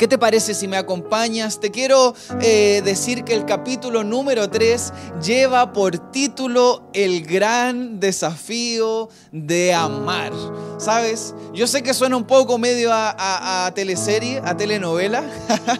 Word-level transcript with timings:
¿Qué 0.00 0.08
te 0.08 0.16
parece 0.16 0.54
si 0.54 0.66
me 0.66 0.78
acompañas? 0.78 1.60
Te 1.60 1.70
quiero 1.70 2.14
eh, 2.40 2.80
decir 2.82 3.22
que 3.22 3.34
el 3.34 3.44
capítulo 3.44 4.02
número 4.02 4.48
3 4.48 4.94
lleva 5.22 5.74
por 5.74 6.10
título 6.10 6.88
El 6.94 7.26
gran 7.26 8.00
desafío 8.00 9.10
de 9.30 9.74
amar. 9.74 10.32
¿Sabes? 10.80 11.34
Yo 11.52 11.66
sé 11.66 11.82
que 11.82 11.92
suena 11.92 12.16
un 12.16 12.24
poco 12.24 12.56
medio 12.56 12.88
a, 12.90 13.70
teleserie, 13.74 14.40
a 14.42 14.56
telenovela, 14.56 15.22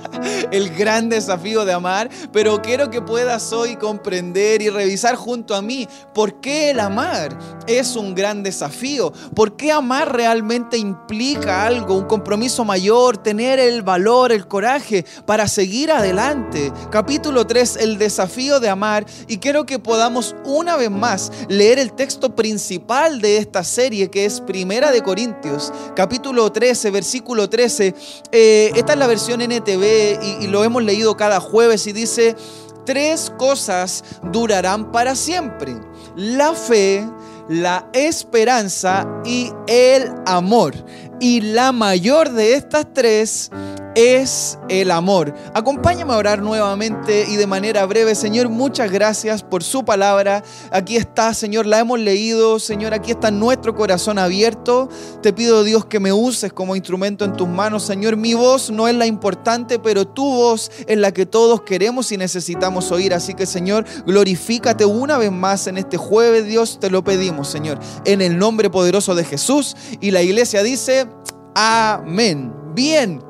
el 0.52 0.68
gran 0.76 1.08
desafío 1.08 1.64
de 1.64 1.72
amar, 1.72 2.10
pero 2.34 2.60
quiero 2.60 2.90
que 2.90 3.00
puedas 3.00 3.50
hoy 3.54 3.76
comprender 3.76 4.60
y 4.60 4.68
revisar 4.68 5.16
junto 5.16 5.54
a 5.54 5.62
mí 5.62 5.88
por 6.12 6.42
qué 6.42 6.70
el 6.70 6.80
amar 6.80 7.38
es 7.66 7.96
un 7.96 8.14
gran 8.14 8.42
desafío, 8.42 9.10
por 9.34 9.56
qué 9.56 9.72
amar 9.72 10.14
realmente 10.14 10.76
implica 10.76 11.64
algo, 11.64 11.96
un 11.96 12.04
compromiso 12.04 12.66
mayor, 12.66 13.16
tener 13.16 13.58
el 13.58 13.80
valor 13.80 14.32
el 14.32 14.46
coraje 14.48 15.06
para 15.24 15.48
seguir 15.48 15.90
adelante. 15.92 16.72
Capítulo 16.90 17.46
3, 17.46 17.76
el 17.76 17.96
desafío 17.96 18.60
de 18.60 18.68
amar. 18.68 19.06
Y 19.28 19.38
quiero 19.38 19.64
que 19.64 19.78
podamos 19.78 20.36
una 20.44 20.76
vez 20.76 20.90
más 20.90 21.32
leer 21.48 21.78
el 21.78 21.92
texto 21.92 22.34
principal 22.36 23.22
de 23.22 23.38
esta 23.38 23.64
serie 23.64 24.10
que 24.10 24.26
es 24.26 24.40
Primera 24.40 24.89
de 24.90 25.02
Corintios, 25.02 25.72
capítulo 25.94 26.50
13, 26.50 26.90
versículo 26.90 27.48
13. 27.48 27.94
Eh, 28.32 28.72
esta 28.74 28.92
es 28.92 28.98
la 28.98 29.06
versión 29.06 29.40
NTV 29.40 30.18
y, 30.22 30.44
y 30.44 30.46
lo 30.48 30.64
hemos 30.64 30.82
leído 30.82 31.16
cada 31.16 31.40
jueves 31.40 31.86
y 31.86 31.92
dice, 31.92 32.36
tres 32.84 33.32
cosas 33.38 34.04
durarán 34.32 34.92
para 34.92 35.14
siempre. 35.14 35.76
La 36.16 36.54
fe, 36.54 37.08
la 37.48 37.88
esperanza 37.92 39.06
y 39.24 39.52
el 39.66 40.12
amor. 40.26 40.74
Y 41.20 41.40
la 41.40 41.72
mayor 41.72 42.32
de 42.32 42.54
estas 42.54 42.86
tres 42.92 43.50
es 43.94 44.58
el 44.68 44.90
amor. 44.90 45.34
Acompáñame 45.54 46.12
a 46.12 46.16
orar 46.16 46.42
nuevamente 46.42 47.26
y 47.28 47.36
de 47.36 47.46
manera 47.46 47.84
breve. 47.86 48.14
Señor, 48.14 48.48
muchas 48.48 48.90
gracias 48.90 49.42
por 49.42 49.62
su 49.62 49.84
palabra. 49.84 50.42
Aquí 50.70 50.96
está, 50.96 51.34
Señor, 51.34 51.66
la 51.66 51.80
hemos 51.80 51.98
leído. 51.98 52.58
Señor, 52.58 52.94
aquí 52.94 53.10
está 53.10 53.30
nuestro 53.30 53.74
corazón 53.74 54.18
abierto. 54.18 54.88
Te 55.22 55.32
pido, 55.32 55.64
Dios, 55.64 55.84
que 55.86 56.00
me 56.00 56.12
uses 56.12 56.52
como 56.52 56.76
instrumento 56.76 57.24
en 57.24 57.32
tus 57.32 57.48
manos. 57.48 57.82
Señor, 57.82 58.16
mi 58.16 58.34
voz 58.34 58.70
no 58.70 58.88
es 58.88 58.94
la 58.94 59.06
importante, 59.06 59.78
pero 59.78 60.06
tu 60.06 60.24
voz 60.24 60.70
es 60.86 60.96
la 60.96 61.12
que 61.12 61.26
todos 61.26 61.62
queremos 61.62 62.12
y 62.12 62.16
necesitamos 62.16 62.90
oír. 62.92 63.14
Así 63.14 63.34
que, 63.34 63.46
Señor, 63.46 63.84
glorifícate 64.06 64.84
una 64.84 65.18
vez 65.18 65.32
más 65.32 65.66
en 65.66 65.78
este 65.78 65.96
jueves, 65.96 66.46
Dios, 66.46 66.78
te 66.80 66.90
lo 66.90 67.02
pedimos, 67.04 67.48
Señor, 67.48 67.78
en 68.04 68.20
el 68.20 68.38
nombre 68.38 68.70
poderoso 68.70 69.14
de 69.14 69.24
Jesús. 69.24 69.76
Y 70.00 70.10
la 70.10 70.22
iglesia 70.22 70.62
dice, 70.62 71.06
amén. 71.54 72.52
Bien. 72.74 73.29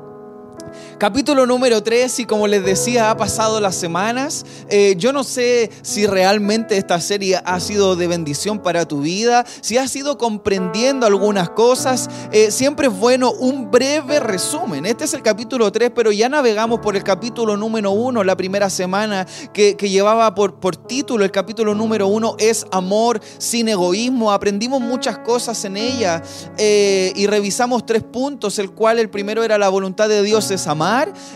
Capítulo 1.01 1.47
número 1.47 1.81
3 1.81 2.19
y 2.19 2.25
como 2.25 2.45
les 2.45 2.63
decía, 2.63 3.09
ha 3.09 3.17
pasado 3.17 3.59
las 3.59 3.73
semanas. 3.73 4.45
Eh, 4.69 4.93
yo 4.99 5.11
no 5.11 5.23
sé 5.23 5.71
si 5.81 6.05
realmente 6.05 6.77
esta 6.77 7.01
serie 7.01 7.41
ha 7.43 7.59
sido 7.59 7.95
de 7.95 8.05
bendición 8.05 8.59
para 8.59 8.87
tu 8.87 9.01
vida, 9.01 9.43
si 9.61 9.79
has 9.79 9.95
ido 9.95 10.19
comprendiendo 10.19 11.07
algunas 11.07 11.49
cosas. 11.49 12.07
Eh, 12.31 12.51
siempre 12.51 12.85
es 12.85 12.93
bueno 12.95 13.31
un 13.31 13.71
breve 13.71 14.19
resumen. 14.19 14.85
Este 14.85 15.05
es 15.05 15.15
el 15.15 15.23
capítulo 15.23 15.71
3, 15.71 15.89
pero 15.95 16.11
ya 16.11 16.29
navegamos 16.29 16.81
por 16.81 16.95
el 16.95 17.03
capítulo 17.03 17.57
número 17.57 17.89
1 17.89 18.23
la 18.23 18.37
primera 18.37 18.69
semana 18.69 19.25
que, 19.55 19.73
llevaba 19.73 20.35
por, 20.35 20.59
por 20.59 20.75
título. 20.77 21.25
El 21.25 21.31
capítulo 21.31 21.73
número 21.73 22.09
1 22.09 22.35
es 22.37 22.67
Amor 22.71 23.19
sin 23.39 23.69
egoísmo. 23.69 24.31
Aprendimos 24.31 24.79
muchas 24.79 25.17
cosas 25.17 25.65
en 25.65 25.77
ella 25.77 26.21
eh, 26.59 27.11
y 27.15 27.25
revisamos 27.25 27.87
tres 27.87 28.03
puntos, 28.03 28.59
el 28.59 28.69
cual 28.69 28.99
el 28.99 29.09
primero 29.09 29.43
era 29.43 29.57
la 29.57 29.69
voluntad 29.69 30.07
de 30.07 30.21
Dios 30.21 30.51
es 30.51 30.67
amar. 30.67 30.90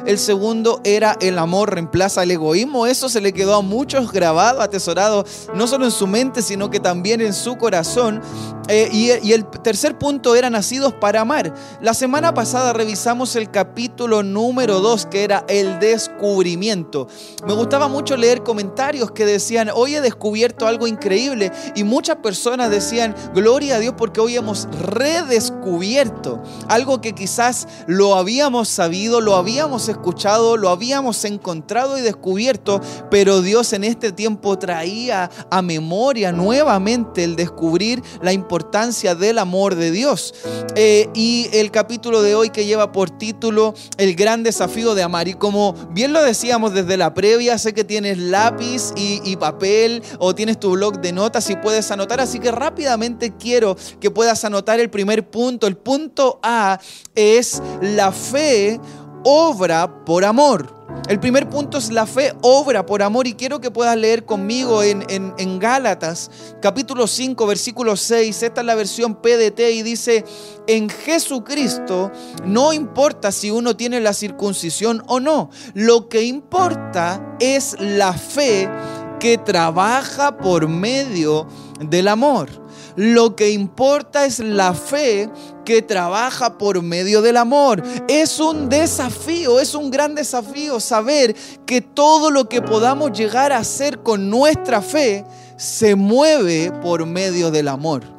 El 0.05 0.19
segundo 0.19 0.81
era 0.83 1.17
el 1.21 1.37
amor 1.37 1.73
reemplaza 1.73 2.23
el 2.23 2.31
egoísmo. 2.31 2.87
Eso 2.87 3.09
se 3.09 3.21
le 3.21 3.33
quedó 3.33 3.55
a 3.55 3.61
muchos 3.61 4.11
grabado, 4.11 4.61
atesorado, 4.61 5.25
no 5.53 5.67
solo 5.67 5.85
en 5.85 5.91
su 5.91 6.07
mente, 6.07 6.41
sino 6.41 6.69
que 6.69 6.79
también 6.79 7.21
en 7.21 7.33
su 7.33 7.57
corazón. 7.57 8.21
Eh, 8.67 8.89
y, 8.91 9.31
el 9.31 9.45
tercer 9.45 9.97
punto 9.97 10.35
era 10.35 10.49
nacidos 10.49 10.93
para 10.93 11.21
amar. 11.21 11.53
La 11.81 11.93
semana 11.93 12.33
pasada 12.33 12.73
revisamos 12.73 13.35
el 13.35 13.51
capítulo 13.51 14.23
número 14.23 14.79
2, 14.79 15.05
que 15.07 15.23
era 15.23 15.45
el 15.47 15.79
descubrimiento. 15.79 17.07
Me 17.45 17.53
gustaba 17.53 17.87
mucho 17.87 18.17
leer 18.17 18.43
comentarios 18.43 19.11
que 19.11 19.25
decían, 19.25 19.69
hoy 19.73 19.95
he 19.95 20.01
descubierto 20.01 20.67
algo 20.67 20.87
increíble. 20.87 21.51
Y 21.75 21.83
muchas 21.83 22.17
personas 22.17 22.71
decían, 22.71 23.15
gloria 23.33 23.75
a 23.75 23.79
Dios 23.79 23.93
porque 23.97 24.19
hoy 24.19 24.35
hemos 24.35 24.67
redescubierto 24.79 26.41
algo 26.67 27.01
que 27.01 27.13
quizás 27.13 27.67
lo 27.87 28.15
habíamos 28.15 28.69
sabido, 28.69 29.21
lo 29.21 29.35
habíamos 29.35 29.89
escuchado, 29.89 30.57
lo 30.57 30.69
habíamos 30.69 31.23
encontrado 31.25 31.97
y 31.97 32.01
descubierto, 32.01 32.81
pero 33.11 33.41
Dios 33.41 33.73
en 33.73 33.83
este 33.83 34.11
tiempo 34.11 34.57
traía 34.57 35.29
a 35.51 35.61
memoria 35.61 36.31
nuevamente 36.31 37.23
el 37.23 37.35
descubrir 37.35 38.01
la 38.21 38.33
importancia 38.33 38.54
importancia 38.55 39.15
del 39.15 39.37
amor 39.37 39.75
de 39.75 39.91
Dios. 39.91 40.33
Eh, 40.75 41.09
y 41.13 41.49
el 41.51 41.71
capítulo 41.71 42.21
de 42.21 42.35
hoy 42.35 42.51
que 42.51 42.65
lleva 42.65 42.93
por 42.93 43.09
título 43.09 43.73
El 43.97 44.15
gran 44.15 44.43
desafío 44.43 44.95
de 44.95 45.03
amar. 45.03 45.27
Y 45.27 45.33
como 45.33 45.73
bien 45.91 46.13
lo 46.13 46.23
decíamos 46.23 46.73
desde 46.73 46.95
la 46.95 47.13
previa, 47.13 47.57
sé 47.57 47.73
que 47.73 47.83
tienes 47.83 48.17
lápiz 48.17 48.93
y, 48.95 49.19
y 49.25 49.35
papel 49.35 50.01
o 50.19 50.33
tienes 50.33 50.57
tu 50.57 50.71
blog 50.71 51.01
de 51.01 51.11
notas 51.11 51.49
y 51.49 51.57
puedes 51.57 51.91
anotar. 51.91 52.21
Así 52.21 52.39
que 52.39 52.49
rápidamente 52.49 53.35
quiero 53.35 53.75
que 53.99 54.09
puedas 54.09 54.45
anotar 54.45 54.79
el 54.79 54.89
primer 54.89 55.29
punto. 55.29 55.67
El 55.67 55.75
punto 55.75 56.39
A 56.41 56.79
es 57.13 57.61
la 57.81 58.13
fe 58.13 58.79
obra 59.25 60.05
por 60.05 60.23
amor. 60.23 60.74
El 61.07 61.19
primer 61.19 61.49
punto 61.49 61.77
es 61.77 61.91
la 61.91 62.05
fe 62.07 62.33
obra 62.41 62.85
por 62.85 63.03
amor 63.03 63.27
y 63.27 63.33
quiero 63.33 63.61
que 63.61 63.69
puedas 63.69 63.95
leer 63.95 64.25
conmigo 64.25 64.81
en, 64.81 65.05
en, 65.09 65.59
Gálatas 65.59 66.31
capítulo 66.61 67.05
5 67.05 67.45
versículo 67.45 67.95
6, 67.95 68.43
esta 68.43 68.61
es 68.61 68.67
la 68.67 68.75
versión 68.75 69.15
PDT 69.15 69.59
y 69.71 69.83
dice, 69.83 70.25
en 70.67 70.89
Jesucristo 70.89 72.11
no 72.43 72.73
importa 72.73 73.31
si 73.31 73.51
uno 73.51 73.75
tiene 73.75 73.99
la 73.99 74.13
circuncisión 74.13 75.03
o 75.07 75.19
no, 75.19 75.51
lo 75.75 76.09
que 76.09 76.23
importa 76.23 77.35
es 77.39 77.75
la 77.79 78.13
fe 78.13 78.69
que 79.19 79.37
trabaja 79.37 80.37
por 80.37 80.67
medio 80.67 81.47
del 81.79 82.07
amor. 82.07 82.64
Lo 82.95 83.35
que 83.35 83.51
importa 83.51 84.25
es 84.25 84.39
la 84.39 84.73
fe 84.73 85.29
que 85.65 85.81
trabaja 85.81 86.57
por 86.57 86.81
medio 86.81 87.21
del 87.21 87.37
amor. 87.37 87.83
Es 88.07 88.39
un 88.39 88.69
desafío, 88.69 89.59
es 89.59 89.75
un 89.75 89.91
gran 89.91 90.15
desafío 90.15 90.79
saber 90.79 91.35
que 91.65 91.81
todo 91.81 92.31
lo 92.31 92.47
que 92.47 92.61
podamos 92.61 93.11
llegar 93.11 93.51
a 93.51 93.57
hacer 93.57 93.99
con 93.99 94.29
nuestra 94.29 94.81
fe 94.81 95.25
se 95.57 95.95
mueve 95.95 96.71
por 96.81 97.05
medio 97.05 97.51
del 97.51 97.67
amor. 97.67 98.14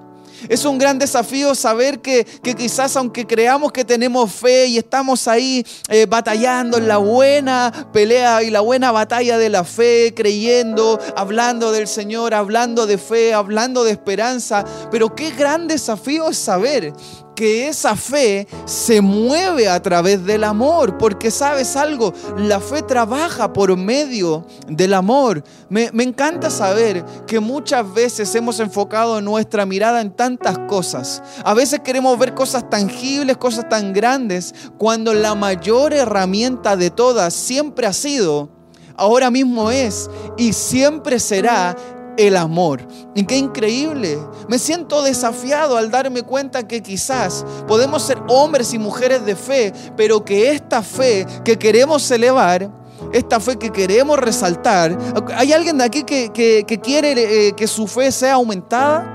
Es 0.49 0.65
un 0.65 0.79
gran 0.79 0.99
desafío 0.99 1.55
saber 1.55 2.01
que, 2.01 2.27
quizás 2.57 2.97
aunque 2.97 3.27
creamos 3.27 3.73
que 3.73 3.85
tenemos 3.85 4.33
fe 4.33 4.67
y 4.67 4.79
estamos 4.79 5.29
ahí 5.29 5.65
eh, 5.89 6.07
batallando 6.09 6.79
en 6.79 6.89
la 6.89 6.99
buena 6.99 7.73
pelea 7.93 8.43
y 8.43 8.51
la 8.51 8.61
buena 8.61 8.93
batalla 8.93 9.39
de 9.39 9.49
la 9.49 9.65
fe, 9.65 10.13
creyendo, 10.15 10.99
hablando 11.17 11.73
del 11.73 11.89
Señor, 11.89 12.35
hablando 12.35 12.87
de 12.87 12.99
fe, 12.99 13.35
hablando 13.35 13.85
de 13.85 13.93
esperanza, 13.93 14.65
pero 14.91 15.15
qué 15.15 15.31
gran 15.31 15.69
desafío 15.69 16.29
es 16.29 16.39
saber 16.39 16.93
que 17.37 17.69
esa 17.69 17.95
fe 17.95 18.49
se 18.65 19.01
mueve 19.01 19.69
a 19.69 19.81
través 19.81 20.25
del 20.25 20.43
amor, 20.43 20.99
porque 20.99 21.31
sabes 21.31 21.77
algo, 21.77 22.13
la 22.37 22.59
fe 22.59 22.83
trabaja 22.83 23.53
por 23.53 23.77
medio 23.77 24.45
del 24.67 24.95
amor. 24.95 25.45
Me, 25.69 25.91
encanta 26.03 26.51
saber 26.51 27.05
que 27.27 27.39
muchas 27.39 27.93
veces 27.93 28.35
hemos 28.35 28.59
enfocado 28.59 29.21
nuestra 29.21 29.67
mirada 29.67 30.01
en 30.01 30.11
tantas 30.11 30.59
cosas. 30.67 31.23
A 31.45 31.55
veces 31.55 31.81
queremos 31.81 32.19
ver 32.19 32.35
cosas 32.35 32.69
tangibles, 32.69 33.37
cosas 33.37 33.69
tan 33.69 33.93
grandes, 33.93 34.55
cuando 34.79 35.15
la 35.15 35.35
mayor 35.35 35.93
herramienta 35.93 36.77
de 36.77 36.91
todas 36.91 37.35
siempre 37.35 37.87
ha 37.87 37.93
sido 37.93 38.57
ahora 38.97 39.31
mismo 39.31 39.71
es 39.71 40.11
y 40.37 40.53
siempre 40.53 41.21
será 41.21 41.77
el 42.17 42.37
amor. 42.37 42.87
Y 43.15 43.25
qué 43.25 43.37
increíble. 43.37 44.19
Me 44.49 44.59
siento 44.59 45.03
desafiado 45.03 45.77
al 45.77 45.91
darme 45.91 46.23
cuenta 46.23 46.67
que 46.67 46.83
quizás 46.83 47.45
podemos 47.67 48.03
ser 48.03 48.19
hombres 48.29 48.73
y 48.75 48.79
mujeres 48.79 49.25
de 49.25 49.37
fe, 49.37 49.73
pero 49.97 50.25
que 50.25 50.51
esta 50.51 50.83
fe 50.83 51.27
que 51.45 51.59
queremos 51.59 52.11
elevar, 52.11 52.71
esta 53.13 53.41
fe 53.41 53.57
que 53.57 53.71
queremos 53.71 54.19
resaltar, 54.19 54.97
¿hay 55.35 55.53
alguien 55.53 55.79
de 55.79 55.85
aquí 55.85 56.03
que, 56.05 56.81
quiere 56.83 57.49
eh, 57.49 57.53
que 57.53 57.67
su 57.67 57.87
fe 57.87 58.11
sea 58.13 58.35
aumentada? 58.35 59.13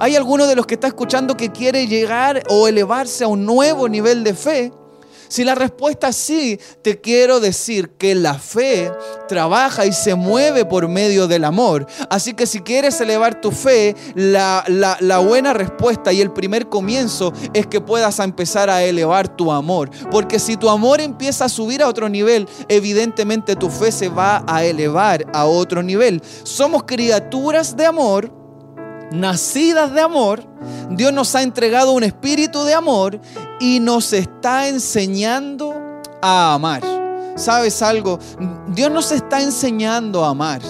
¿Hay 0.00 0.16
alguno 0.16 0.46
de 0.46 0.56
los 0.56 0.66
que 0.66 0.74
está 0.74 0.88
escuchando 0.88 1.36
que 1.36 1.50
quiere 1.50 1.86
llegar 1.86 2.42
o 2.48 2.66
elevarse 2.66 3.24
a 3.24 3.28
un 3.28 3.44
nuevo 3.44 3.88
nivel 3.88 4.24
de 4.24 4.34
fe? 4.34 4.72
Si 5.34 5.42
la 5.42 5.56
respuesta 5.56 6.10
es 6.10 6.16
sí, 6.16 6.60
te 6.80 7.00
quiero 7.00 7.40
decir 7.40 7.90
que 7.98 8.14
la 8.14 8.34
fe 8.34 8.92
trabaja 9.26 9.84
y 9.84 9.92
se 9.92 10.14
mueve 10.14 10.64
por 10.64 10.86
medio 10.86 11.26
del 11.26 11.42
amor. 11.42 11.88
Así 12.08 12.34
que 12.34 12.46
si 12.46 12.60
quieres 12.60 13.00
elevar 13.00 13.40
tu 13.40 13.50
fe, 13.50 13.96
la, 14.14 14.64
la 14.68 15.18
buena 15.18 15.52
respuesta 15.52 16.12
y 16.12 16.20
el 16.20 16.30
primer 16.30 16.68
comienzo 16.68 17.32
es 17.52 17.66
que 17.66 17.80
puedas 17.80 18.20
empezar 18.20 18.70
a 18.70 18.84
elevar 18.84 19.26
tu 19.26 19.50
amor. 19.50 19.90
Porque 20.08 20.38
si 20.38 20.56
tu 20.56 20.70
amor 20.70 21.00
empieza 21.00 21.46
a 21.46 21.48
subir 21.48 21.82
a 21.82 21.88
otro 21.88 22.08
nivel, 22.08 22.48
evidentemente 22.68 23.56
tu 23.56 23.70
fe 23.70 23.90
se 23.90 24.08
va 24.08 24.44
a 24.46 24.62
elevar 24.64 25.26
a 25.32 25.46
otro 25.46 25.82
nivel. 25.82 26.22
Somos 26.44 26.84
criaturas 26.84 27.76
de 27.76 27.86
amor, 27.86 28.43
nacidas 29.14 29.92
de 29.92 30.00
amor. 30.00 30.44
Dios 30.90 31.12
nos 31.12 31.34
ha 31.34 31.42
entregado 31.42 31.92
un 31.92 32.04
espíritu 32.04 32.64
de 32.64 32.74
amor 32.74 33.20
y 33.60 33.80
nos 33.80 34.12
está 34.12 34.68
enseñando 34.68 35.74
a 36.20 36.54
amar. 36.54 36.82
¿Sabes 37.36 37.82
algo? 37.82 38.18
Dios 38.68 38.90
nos 38.90 39.10
está 39.12 39.40
enseñando 39.40 40.24
a 40.24 40.30
amar. 40.30 40.60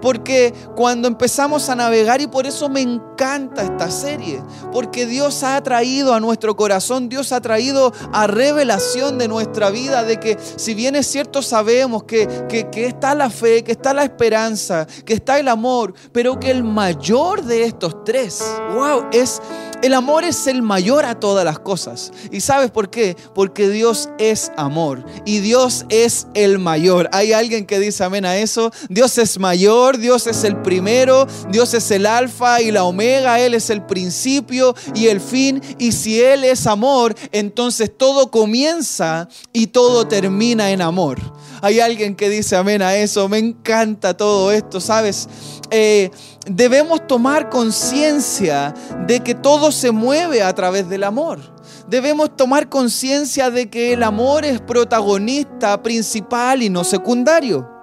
Porque 0.00 0.54
cuando 0.76 1.08
empezamos 1.08 1.68
a 1.68 1.74
navegar, 1.74 2.20
y 2.20 2.26
por 2.26 2.46
eso 2.46 2.68
me 2.68 2.80
encanta 2.80 3.62
esta 3.62 3.90
serie, 3.90 4.42
porque 4.72 5.06
Dios 5.06 5.42
ha 5.42 5.60
traído 5.62 6.14
a 6.14 6.20
nuestro 6.20 6.56
corazón, 6.56 7.08
Dios 7.08 7.32
ha 7.32 7.40
traído 7.40 7.92
a 8.12 8.26
revelación 8.26 9.18
de 9.18 9.28
nuestra 9.28 9.70
vida, 9.70 10.04
de 10.04 10.20
que 10.20 10.38
si 10.56 10.74
bien 10.74 10.96
es 10.96 11.06
cierto 11.06 11.42
sabemos 11.42 12.04
que, 12.04 12.28
que, 12.48 12.86
está 12.86 13.14
la 13.14 13.30
fe, 13.30 13.64
que 13.64 13.72
está 13.72 13.92
la 13.92 14.04
esperanza, 14.04 14.86
que 15.04 15.14
está 15.14 15.38
el 15.38 15.48
amor, 15.48 15.94
pero 16.12 16.38
que 16.38 16.50
el 16.50 16.62
mayor 16.62 17.42
de 17.44 17.64
estos 17.64 18.04
tres, 18.04 18.42
wow, 18.74 19.06
es 19.12 19.40
el 19.80 19.94
amor 19.94 20.24
es 20.24 20.48
el 20.48 20.60
mayor 20.60 21.04
a 21.04 21.20
todas 21.20 21.44
las 21.44 21.60
cosas. 21.60 22.10
¿Y 22.32 22.40
sabes 22.40 22.70
por 22.72 22.90
qué? 22.90 23.16
Porque 23.32 23.68
Dios 23.68 24.08
es 24.18 24.50
amor 24.56 25.04
y 25.24 25.38
Dios 25.38 25.86
es 25.88 26.26
el 26.34 26.58
mayor. 26.58 27.08
¿Hay 27.12 27.32
alguien 27.32 27.64
que 27.64 27.78
dice 27.78 28.02
amén 28.02 28.24
a 28.24 28.36
eso? 28.38 28.72
Dios 28.88 29.18
es 29.18 29.38
mayor, 29.38 29.87
Dios 29.96 30.26
es 30.26 30.44
el 30.44 30.60
primero, 30.60 31.26
Dios 31.50 31.72
es 31.74 31.90
el 31.90 32.06
alfa 32.06 32.60
y 32.60 32.70
la 32.70 32.84
omega, 32.84 33.40
Él 33.40 33.54
es 33.54 33.70
el 33.70 33.82
principio 33.86 34.74
y 34.94 35.06
el 35.06 35.20
fin. 35.20 35.62
Y 35.78 35.92
si 35.92 36.20
Él 36.20 36.44
es 36.44 36.66
amor, 36.66 37.14
entonces 37.32 37.90
todo 37.96 38.30
comienza 38.30 39.28
y 39.52 39.68
todo 39.68 40.06
termina 40.06 40.70
en 40.70 40.82
amor. 40.82 41.18
Hay 41.62 41.80
alguien 41.80 42.14
que 42.14 42.28
dice 42.28 42.56
amén 42.56 42.82
a 42.82 42.96
eso. 42.96 43.28
Me 43.28 43.38
encanta 43.38 44.16
todo 44.16 44.52
esto, 44.52 44.80
¿sabes? 44.80 45.28
Eh, 45.70 46.10
debemos 46.46 47.06
tomar 47.06 47.48
conciencia 47.48 48.74
de 49.06 49.20
que 49.20 49.34
todo 49.34 49.72
se 49.72 49.90
mueve 49.90 50.42
a 50.42 50.54
través 50.54 50.88
del 50.88 51.04
amor. 51.04 51.40
Debemos 51.88 52.36
tomar 52.36 52.68
conciencia 52.68 53.50
de 53.50 53.68
que 53.70 53.94
el 53.94 54.02
amor 54.02 54.44
es 54.44 54.60
protagonista 54.60 55.82
principal 55.82 56.62
y 56.62 56.70
no 56.70 56.84
secundario. 56.84 57.77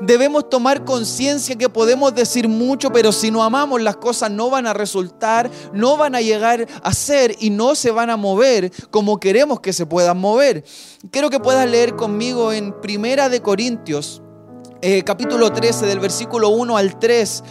Debemos 0.00 0.48
tomar 0.48 0.84
conciencia 0.84 1.56
que 1.56 1.68
podemos 1.68 2.14
decir 2.14 2.48
mucho, 2.48 2.90
pero 2.90 3.12
si 3.12 3.30
no 3.30 3.42
amamos 3.42 3.82
las 3.82 3.96
cosas 3.96 4.30
no 4.30 4.50
van 4.50 4.66
a 4.66 4.74
resultar, 4.74 5.50
no 5.72 5.96
van 5.96 6.14
a 6.14 6.20
llegar 6.20 6.66
a 6.82 6.92
ser 6.92 7.36
y 7.38 7.50
no 7.50 7.74
se 7.74 7.90
van 7.90 8.10
a 8.10 8.16
mover 8.16 8.72
como 8.90 9.18
queremos 9.18 9.60
que 9.60 9.72
se 9.72 9.86
puedan 9.86 10.18
mover. 10.18 10.64
Quiero 11.10 11.30
que 11.30 11.40
puedas 11.40 11.68
leer 11.68 11.96
conmigo 11.96 12.52
en 12.52 12.72
Primera 12.80 13.28
de 13.28 13.40
Corintios, 13.42 14.22
eh, 14.80 15.02
capítulo 15.02 15.52
13, 15.52 15.86
del 15.86 15.98
versículo 15.98 16.50
1 16.50 16.76
al 16.76 16.98
3. 16.98 17.42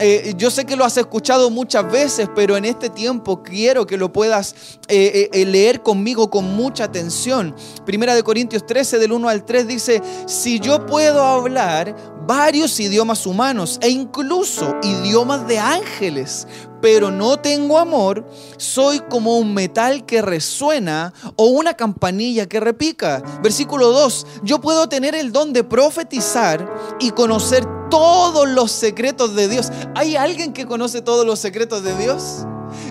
Eh, 0.00 0.34
yo 0.36 0.50
sé 0.50 0.64
que 0.64 0.76
lo 0.76 0.84
has 0.84 0.96
escuchado 0.96 1.50
muchas 1.50 1.90
veces, 1.90 2.28
pero 2.34 2.56
en 2.56 2.64
este 2.64 2.88
tiempo 2.88 3.42
quiero 3.42 3.86
que 3.86 3.96
lo 3.96 4.12
puedas 4.12 4.54
eh, 4.86 5.28
eh, 5.32 5.44
leer 5.44 5.82
conmigo 5.82 6.30
con 6.30 6.54
mucha 6.54 6.84
atención. 6.84 7.54
Primera 7.84 8.14
de 8.14 8.22
Corintios 8.22 8.64
13, 8.64 8.98
del 8.98 9.12
1 9.12 9.28
al 9.28 9.44
3 9.44 9.66
dice, 9.66 10.00
si 10.26 10.60
yo 10.60 10.86
puedo 10.86 11.24
hablar 11.24 11.96
varios 12.28 12.78
idiomas 12.78 13.26
humanos 13.26 13.78
e 13.82 13.88
incluso 13.88 14.76
idiomas 14.82 15.48
de 15.48 15.58
ángeles, 15.58 16.46
pero 16.80 17.10
no 17.10 17.38
tengo 17.38 17.78
amor, 17.78 18.24
soy 18.56 19.00
como 19.08 19.38
un 19.38 19.52
metal 19.52 20.06
que 20.06 20.22
resuena 20.22 21.12
o 21.36 21.46
una 21.46 21.74
campanilla 21.74 22.46
que 22.46 22.60
repica. 22.60 23.22
Versículo 23.42 23.88
2, 23.88 24.26
yo 24.44 24.60
puedo 24.60 24.88
tener 24.88 25.16
el 25.16 25.32
don 25.32 25.52
de 25.52 25.64
profetizar 25.64 26.96
y 27.00 27.10
conocer 27.10 27.77
todos 27.90 28.48
los 28.48 28.72
secretos 28.72 29.34
de 29.34 29.48
Dios. 29.48 29.70
¿Hay 29.94 30.16
alguien 30.16 30.52
que 30.52 30.66
conoce 30.66 31.02
todos 31.02 31.26
los 31.26 31.38
secretos 31.38 31.82
de 31.82 31.96
Dios? 31.96 32.46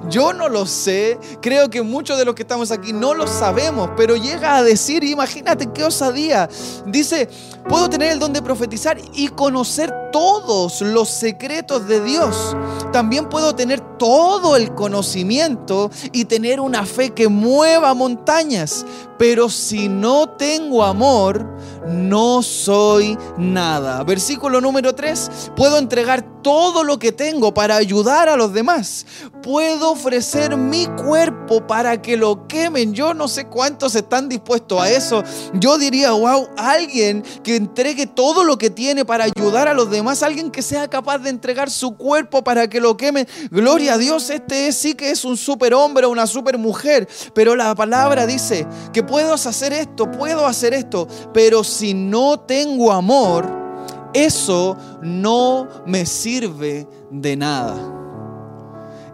Yo 0.10 0.34
no 0.34 0.50
lo 0.50 0.66
sé, 0.66 1.20
creo 1.42 1.70
que 1.70 1.82
muchos 1.82 2.18
de 2.18 2.26
los 2.26 2.34
que 2.36 2.44
estamos 2.44 2.72
aquí 2.72 2.94
no 2.94 3.14
lo 3.14 3.28
sabemos, 3.28 3.90
pero 3.98 4.16
llega 4.16 4.56
a 4.56 4.64
decir, 4.64 5.04
imagínate 5.04 5.72
qué 5.74 5.84
osadía, 5.84 6.50
dice, 6.86 7.30
puedo 7.68 7.90
tener 7.90 8.14
el 8.14 8.20
don 8.20 8.34
de 8.34 8.42
profetizar 8.42 8.98
y 9.14 9.28
conocer 9.30 9.94
todos 10.12 10.82
los 10.82 11.10
secretos 11.10 11.88
de 11.88 12.02
Dios. 12.02 12.56
También 12.94 13.28
puedo 13.28 13.54
tener 13.54 13.82
todo 13.98 14.56
el 14.56 14.74
conocimiento 14.74 15.92
y 16.12 16.26
tener 16.26 16.60
una 16.60 16.86
fe 16.86 17.12
que 17.12 17.28
mueva 17.28 17.94
montañas, 17.94 18.86
pero 19.18 19.50
si 19.50 19.90
no 19.90 20.30
tengo 20.30 20.84
amor, 20.84 21.46
no 21.88 22.42
soy 22.44 23.18
nada. 23.38 24.04
Versículo 24.04 24.62
número 24.62 24.94
3, 24.94 25.52
puedo 25.56 25.78
entregar 25.78 26.26
todo 26.42 26.84
lo 26.84 26.98
que 27.00 27.12
tengo 27.12 27.54
para 27.54 27.76
ayudar 27.76 28.30
a 28.30 28.38
los 28.38 28.54
demás. 28.54 29.06
Puedo 29.44 29.92
ofrecer 29.92 30.56
mi 30.56 30.86
cuerpo 30.86 31.66
para 31.68 32.02
que 32.02 32.16
lo 32.16 32.48
quemen. 32.48 32.94
Yo 32.94 33.14
no 33.14 33.28
sé 33.28 33.48
cuántos 33.48 33.96
están 33.96 34.30
dispuestos 34.30 34.82
a 34.82 34.90
eso. 34.90 35.24
Yo 35.54 35.78
diría, 35.78 36.12
wow, 36.12 36.48
alguien 36.58 37.24
que 37.44 37.56
entregue 37.56 38.08
todo 38.08 38.44
lo 38.44 38.58
que 38.58 38.70
tiene 38.70 39.04
para 39.04 39.26
ayudar 39.26 39.68
a 39.68 39.74
los 39.74 39.90
demás, 39.90 40.24
alguien 40.24 40.52
que 40.52 40.62
sea 40.62 40.88
capaz 40.88 41.20
de 41.20 41.30
entregar 41.30 41.70
su 41.70 41.98
cuerpo 41.98 42.44
para 42.44 42.70
que 42.70 42.80
lo 42.80 42.96
quemen. 42.98 43.28
Gloria 43.52 43.96
a 43.96 43.98
Dios, 43.98 44.30
este 44.30 44.72
sí 44.72 44.94
que 44.94 45.12
es 45.12 45.26
un 45.26 45.38
superhombre 45.38 46.08
una 46.08 46.28
supermujer. 46.28 47.08
Pero 47.34 47.56
la 47.56 47.74
palabra 47.76 48.26
dice 48.26 48.68
que 48.94 49.04
puedo 49.08 49.34
hacer 49.34 49.74
esto, 49.74 50.12
puedo 50.12 50.46
hacer 50.46 50.74
esto, 50.74 51.08
pero 51.34 51.64
si 51.64 51.94
no 51.94 52.40
tengo 52.42 52.92
amor, 52.92 53.48
eso 54.14 54.78
no 55.02 55.68
me 55.86 56.06
sirve 56.06 56.88
de 57.10 57.36
nada. 57.36 57.76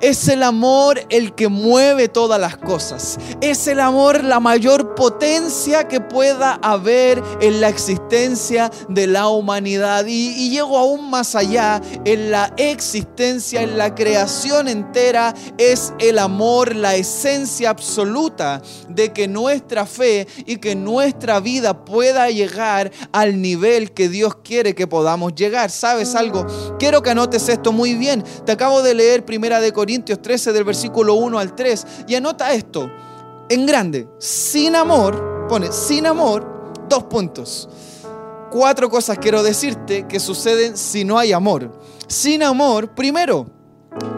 Es 0.04 0.28
el 0.28 0.44
amor 0.44 1.00
el 1.08 1.34
que 1.34 1.48
mueve 1.48 2.10
todas 2.10 2.38
las 2.38 2.58
cosas. 2.58 3.18
Es 3.40 3.68
el 3.68 3.80
amor 3.80 4.22
la 4.22 4.42
mayor 4.42 4.96
potencia 4.96 5.88
que 5.88 6.02
pueda 6.02 6.60
haber 6.62 7.24
en 7.40 7.62
la 7.62 7.70
existencia 7.70 8.70
de 8.90 9.08
la 9.08 9.30
humanidad. 9.30 10.04
Y, 10.06 10.50
llego 10.50 10.78
aún 10.78 11.10
más 11.10 11.36
allá, 11.36 11.80
en 12.04 12.32
la 12.32 12.54
existencia, 12.58 13.62
en 13.62 13.78
la 13.78 13.96
creación 13.96 14.68
entera, 14.68 15.34
es 15.58 15.94
el 16.00 16.20
amor 16.20 16.76
la 16.76 16.98
esencia 16.98 17.70
absoluta 17.70 18.62
de 18.90 19.14
que 19.14 19.30
nuestra 19.30 19.86
fe 19.86 20.28
y 20.46 20.58
que 20.58 20.76
nuestra 20.76 21.40
vida 21.40 21.86
pueda 21.86 22.30
llegar 22.30 22.92
al 23.14 23.42
nivel 23.42 23.94
que 23.94 24.10
Dios 24.10 24.36
quiere 24.44 24.76
que 24.76 24.86
podamos 24.86 25.34
llegar. 25.34 25.72
¿Sabes 25.72 26.14
algo? 26.14 26.46
Quiero 26.78 27.02
que 27.02 27.12
anotes 27.12 27.48
esto 27.48 27.72
muy 27.72 27.94
bien. 27.94 28.22
Te 28.46 28.52
acabo 28.52 28.82
de 28.82 28.96
leer 28.96 29.24
Primera 29.24 29.62
de 29.62 29.72
Corintios 29.72 29.93
Corintios 29.94 30.24
13 30.24 30.54
del 30.54 30.64
versículo 30.64 31.14
1 31.14 31.38
al 31.38 31.54
3 31.54 31.86
y 32.08 32.16
anota 32.16 32.52
esto 32.52 32.90
en 33.48 33.64
grande. 33.68 34.08
Sin 34.18 34.76
amor, 34.76 35.46
pone 35.48 35.72
sin 35.72 36.08
amor, 36.08 36.74
dos 36.90 37.04
puntos. 37.04 37.70
Cuatro 38.50 38.90
cosas 38.90 39.20
quiero 39.20 39.44
decirte 39.44 40.08
que 40.08 40.20
suceden 40.20 40.78
si 40.78 41.06
no 41.06 41.20
hay 41.20 41.32
amor. 41.32 41.80
Sin 42.08 42.42
amor, 42.42 42.96
primero, 42.96 43.46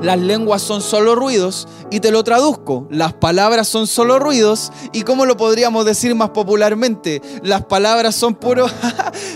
las 0.02 0.20
lenguas 0.20 0.62
son 0.62 0.82
solo 0.82 1.16
ruidos 1.16 1.68
y 1.92 2.00
te 2.00 2.12
lo 2.12 2.24
traduzco. 2.24 2.88
Las 2.90 3.14
palabras 3.14 3.68
son 3.68 3.88
solo 3.88 4.20
ruidos 4.20 4.72
y 4.94 5.02
cómo 5.02 5.26
lo 5.26 5.38
podríamos 5.38 5.86
decir 5.86 6.16
más 6.16 6.30
popularmente, 6.30 7.22
las 7.44 7.66
palabras 7.66 8.16
son 8.16 8.36
puro... 8.36 8.68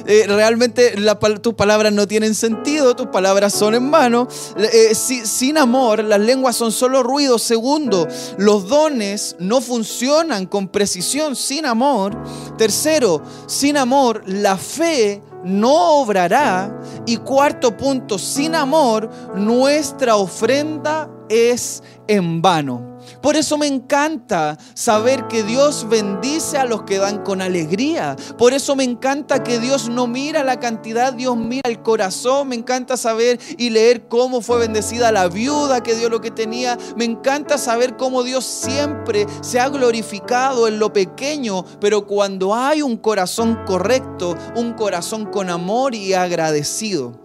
Eh, 0.05 0.25
realmente 0.27 0.95
tus 1.41 1.53
palabras 1.53 1.93
no 1.93 2.07
tienen 2.07 2.33
sentido, 2.33 2.95
tus 2.95 3.07
palabras 3.07 3.53
son 3.53 3.75
en 3.75 3.91
vano. 3.91 4.27
Eh, 4.57 4.95
sin 4.95 5.57
amor, 5.57 6.03
las 6.03 6.19
lenguas 6.19 6.55
son 6.55 6.71
solo 6.71 7.03
ruidos. 7.03 7.43
Segundo, 7.43 8.07
los 8.37 8.67
dones 8.67 9.35
no 9.39 9.61
funcionan 9.61 10.47
con 10.47 10.67
precisión 10.67 11.35
sin 11.35 11.67
amor. 11.67 12.17
Tercero, 12.57 13.21
sin 13.45 13.77
amor, 13.77 14.23
la 14.25 14.57
fe 14.57 15.21
no 15.43 16.01
obrará. 16.01 16.75
Y 17.05 17.17
cuarto 17.17 17.75
punto, 17.75 18.17
sin 18.17 18.55
amor, 18.55 19.09
nuestra 19.35 20.15
ofrenda 20.15 21.09
es 21.29 21.83
en 22.07 22.41
vano. 22.41 22.88
Por 23.21 23.35
eso 23.35 23.57
me 23.57 23.67
encanta 23.67 24.57
saber 24.73 25.27
que 25.27 25.43
Dios 25.43 25.87
bendice 25.89 26.57
a 26.57 26.65
los 26.65 26.83
que 26.83 26.97
dan 26.97 27.23
con 27.23 27.41
alegría. 27.41 28.15
Por 28.37 28.53
eso 28.53 28.75
me 28.75 28.83
encanta 28.83 29.43
que 29.43 29.59
Dios 29.59 29.89
no 29.89 30.07
mira 30.07 30.43
la 30.43 30.59
cantidad, 30.59 31.13
Dios 31.13 31.37
mira 31.37 31.69
el 31.69 31.81
corazón. 31.81 32.49
Me 32.49 32.55
encanta 32.55 32.97
saber 32.97 33.39
y 33.57 33.69
leer 33.69 34.07
cómo 34.07 34.41
fue 34.41 34.59
bendecida 34.59 35.11
la 35.11 35.27
viuda 35.27 35.83
que 35.83 35.95
dio 35.95 36.09
lo 36.09 36.21
que 36.21 36.31
tenía. 36.31 36.77
Me 36.95 37.05
encanta 37.05 37.57
saber 37.57 37.97
cómo 37.97 38.23
Dios 38.23 38.45
siempre 38.45 39.27
se 39.41 39.59
ha 39.59 39.69
glorificado 39.69 40.67
en 40.67 40.79
lo 40.79 40.93
pequeño, 40.93 41.65
pero 41.79 42.05
cuando 42.05 42.55
hay 42.55 42.81
un 42.81 42.97
corazón 42.97 43.59
correcto, 43.65 44.35
un 44.55 44.73
corazón 44.73 45.25
con 45.25 45.49
amor 45.49 45.95
y 45.95 46.13
agradecido. 46.13 47.19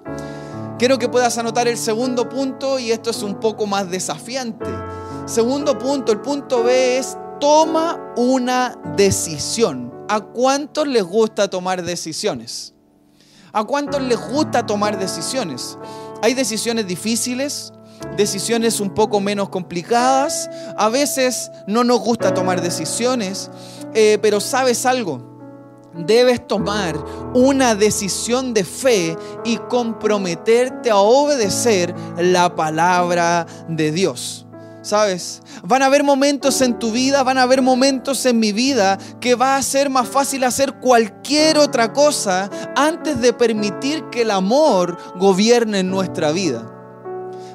Quiero 0.78 0.98
que 0.98 1.08
puedas 1.08 1.38
anotar 1.38 1.68
el 1.68 1.78
segundo 1.78 2.28
punto 2.28 2.78
y 2.78 2.90
esto 2.90 3.10
es 3.10 3.22
un 3.22 3.38
poco 3.38 3.66
más 3.66 3.90
desafiante. 3.90 4.66
Segundo 5.26 5.78
punto, 5.78 6.12
el 6.12 6.20
punto 6.20 6.64
B 6.64 6.98
es 6.98 7.16
toma 7.40 8.12
una 8.16 8.78
decisión. 8.94 9.90
¿A 10.06 10.20
cuántos 10.20 10.86
les 10.86 11.02
gusta 11.02 11.48
tomar 11.48 11.82
decisiones? 11.82 12.74
¿A 13.50 13.64
cuántos 13.64 14.02
les 14.02 14.18
gusta 14.18 14.66
tomar 14.66 14.98
decisiones? 14.98 15.78
Hay 16.20 16.34
decisiones 16.34 16.86
difíciles, 16.86 17.72
decisiones 18.18 18.80
un 18.80 18.90
poco 18.90 19.18
menos 19.18 19.48
complicadas. 19.48 20.50
A 20.76 20.90
veces 20.90 21.50
no 21.66 21.84
nos 21.84 22.00
gusta 22.00 22.34
tomar 22.34 22.60
decisiones, 22.60 23.50
eh, 23.94 24.18
pero 24.20 24.40
sabes 24.40 24.84
algo. 24.84 25.32
Debes 25.94 26.46
tomar 26.46 27.02
una 27.32 27.74
decisión 27.74 28.52
de 28.52 28.64
fe 28.64 29.16
y 29.44 29.56
comprometerte 29.56 30.90
a 30.90 30.96
obedecer 30.96 31.94
la 32.18 32.54
palabra 32.54 33.46
de 33.68 33.90
Dios. 33.90 34.43
¿Sabes? 34.84 35.40
Van 35.62 35.80
a 35.80 35.86
haber 35.86 36.04
momentos 36.04 36.60
en 36.60 36.78
tu 36.78 36.92
vida, 36.92 37.22
van 37.22 37.38
a 37.38 37.42
haber 37.42 37.62
momentos 37.62 38.26
en 38.26 38.38
mi 38.38 38.52
vida 38.52 38.98
que 39.18 39.34
va 39.34 39.56
a 39.56 39.62
ser 39.62 39.88
más 39.88 40.06
fácil 40.06 40.44
hacer 40.44 40.74
cualquier 40.74 41.56
otra 41.56 41.94
cosa 41.94 42.50
antes 42.76 43.18
de 43.22 43.32
permitir 43.32 44.04
que 44.10 44.22
el 44.22 44.30
amor 44.30 44.98
gobierne 45.16 45.78
en 45.78 45.90
nuestra 45.90 46.32
vida. 46.32 46.70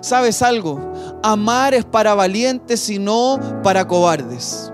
¿Sabes 0.01 0.41
algo? 0.41 0.91
Amar 1.21 1.75
es 1.75 1.85
para 1.85 2.15
valientes 2.15 2.89
y 2.89 2.97
no 2.97 3.39
para 3.61 3.87
cobardes. 3.87 4.73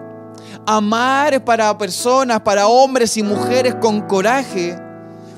Amar 0.65 1.33
es 1.33 1.41
para 1.41 1.77
personas, 1.77 2.39
para 2.39 2.67
hombres 2.67 3.17
y 3.17 3.23
mujeres 3.23 3.75
con 3.81 3.99
coraje 4.07 4.79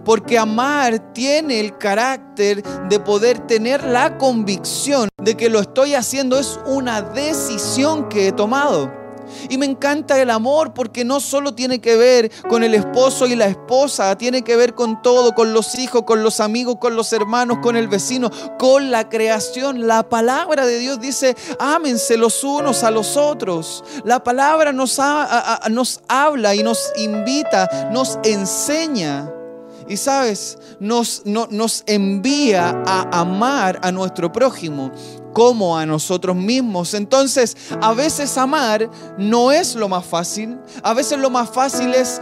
porque 0.07 0.37
amar 0.37 1.11
tiene 1.11 1.59
el 1.59 1.77
carácter 1.77 2.63
de 2.87 2.97
poder 2.97 3.45
tener 3.45 3.83
la 3.83 4.17
convicción 4.17 5.09
de 5.21 5.35
que 5.35 5.49
lo 5.49 5.59
estoy 5.59 5.95
haciendo 5.95 6.39
es 6.39 6.57
una 6.65 7.01
decisión 7.01 8.07
que 8.07 8.29
he 8.29 8.31
tomado. 8.31 8.89
Y 9.49 9.57
me 9.57 9.65
encanta 9.65 10.21
el 10.21 10.29
amor 10.29 10.73
porque 10.73 11.03
no 11.03 11.19
solo 11.19 11.53
tiene 11.55 11.81
que 11.81 11.97
ver 11.97 12.31
con 12.47 12.63
el 12.63 12.73
esposo 12.73 13.27
y 13.27 13.35
la 13.35 13.47
esposa, 13.47 14.17
tiene 14.17 14.43
que 14.43 14.55
ver 14.55 14.75
con 14.75 15.01
todo, 15.01 15.35
con 15.35 15.51
los 15.51 15.77
hijos, 15.77 16.03
con 16.03 16.23
los 16.23 16.39
amigos, 16.39 16.77
con 16.79 16.95
los 16.95 17.11
hermanos, 17.11 17.57
con 17.61 17.75
el 17.75 17.89
vecino, 17.89 18.31
con 18.57 18.89
la 18.91 19.09
creación. 19.09 19.87
La 19.87 20.07
palabra 20.07 20.65
de 20.65 20.79
Dios 20.79 21.01
dice, 21.01 21.35
ámense 21.59 22.15
los 22.15 22.45
unos 22.45 22.85
a 22.85 22.91
los 22.91 23.17
otros. 23.17 23.83
La 24.05 24.23
palabra 24.23 24.71
nos, 24.71 24.97
nos 25.69 25.99
habla 26.07 26.55
y 26.55 26.63
nos 26.63 26.93
invita, 26.95 27.89
nos 27.91 28.19
enseña 28.23 29.33
y 29.87 29.97
sabes, 29.97 30.57
nos, 30.79 31.23
nos 31.25 31.83
envía 31.85 32.83
a 32.85 33.21
amar 33.21 33.79
a 33.81 33.91
nuestro 33.91 34.31
prójimo 34.31 34.91
como 35.37 35.77
a 35.77 35.85
nosotros 35.85 36.35
mismos. 36.35 36.95
Entonces, 36.95 37.55
a 37.79 37.93
veces 37.93 38.39
amar 38.39 38.89
no 39.19 39.51
es 39.51 39.75
lo 39.75 39.87
más 39.87 40.03
fácil. 40.03 40.57
A 40.81 40.95
veces 40.95 41.19
lo 41.19 41.29
más 41.29 41.51
fácil 41.51 41.93
es, 41.93 42.19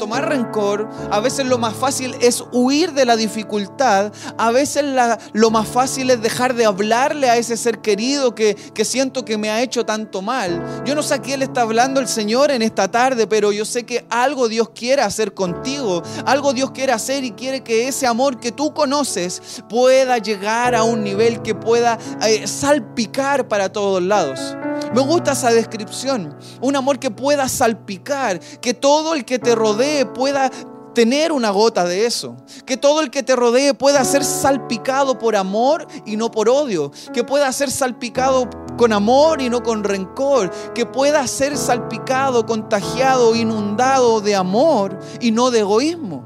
tomar 0.00 0.28
rencor. 0.28 0.90
A 1.12 1.20
veces 1.20 1.46
lo 1.46 1.58
más 1.58 1.74
fácil 1.74 2.16
es 2.20 2.42
huir 2.50 2.92
de 2.92 3.04
la 3.04 3.14
dificultad. 3.14 4.12
A 4.36 4.50
veces 4.50 4.84
lo 5.32 5.50
más 5.52 5.68
fácil 5.68 6.10
es 6.10 6.20
dejar 6.20 6.54
de 6.54 6.66
hablarle 6.66 7.30
a 7.30 7.36
ese 7.36 7.56
ser 7.56 7.78
querido 7.78 8.34
que, 8.34 8.56
que 8.56 8.84
siento 8.84 9.24
que 9.24 9.38
me 9.38 9.48
ha 9.48 9.62
hecho 9.62 9.86
tanto 9.86 10.20
mal. 10.20 10.82
Yo 10.84 10.96
no 10.96 11.04
sé 11.04 11.14
a 11.14 11.22
quién 11.22 11.38
le 11.38 11.44
está 11.44 11.60
hablando 11.60 12.00
el 12.00 12.08
Señor 12.08 12.50
en 12.50 12.62
esta 12.62 12.90
tarde, 12.90 13.28
pero 13.28 13.52
yo 13.52 13.64
sé 13.64 13.86
que 13.86 14.04
algo 14.10 14.48
Dios 14.48 14.70
quiere 14.70 15.02
hacer 15.02 15.34
contigo. 15.34 16.02
Algo 16.24 16.52
Dios 16.52 16.72
quiere 16.72 16.90
hacer 16.90 17.22
y 17.22 17.30
quiere 17.30 17.62
que 17.62 17.86
ese 17.86 18.08
amor 18.08 18.40
que 18.40 18.50
tú 18.50 18.74
conoces 18.74 19.62
pueda 19.68 20.18
llegar 20.18 20.74
a 20.74 20.82
un 20.82 21.04
nivel 21.04 21.42
que 21.42 21.54
pueda... 21.54 21.96
Eh, 22.22 22.55
salpicar 22.56 23.48
para 23.48 23.70
todos 23.70 24.02
lados. 24.02 24.56
Me 24.94 25.00
gusta 25.00 25.32
esa 25.32 25.50
descripción. 25.50 26.36
Un 26.60 26.76
amor 26.76 26.98
que 26.98 27.10
pueda 27.10 27.48
salpicar, 27.48 28.40
que 28.60 28.74
todo 28.74 29.14
el 29.14 29.24
que 29.24 29.38
te 29.38 29.54
rodee 29.54 30.06
pueda 30.06 30.50
tener 30.94 31.30
una 31.30 31.50
gota 31.50 31.84
de 31.84 32.06
eso. 32.06 32.36
Que 32.64 32.78
todo 32.78 33.02
el 33.02 33.10
que 33.10 33.22
te 33.22 33.36
rodee 33.36 33.74
pueda 33.74 34.02
ser 34.04 34.24
salpicado 34.24 35.18
por 35.18 35.36
amor 35.36 35.86
y 36.06 36.16
no 36.16 36.30
por 36.30 36.48
odio. 36.48 36.90
Que 37.12 37.22
pueda 37.22 37.52
ser 37.52 37.70
salpicado 37.70 38.48
con 38.78 38.92
amor 38.92 39.42
y 39.42 39.50
no 39.50 39.62
con 39.62 39.84
rencor. 39.84 40.50
Que 40.74 40.86
pueda 40.86 41.26
ser 41.26 41.58
salpicado, 41.58 42.46
contagiado, 42.46 43.36
inundado 43.36 44.22
de 44.22 44.34
amor 44.34 44.98
y 45.20 45.30
no 45.32 45.50
de 45.50 45.60
egoísmo. 45.60 46.25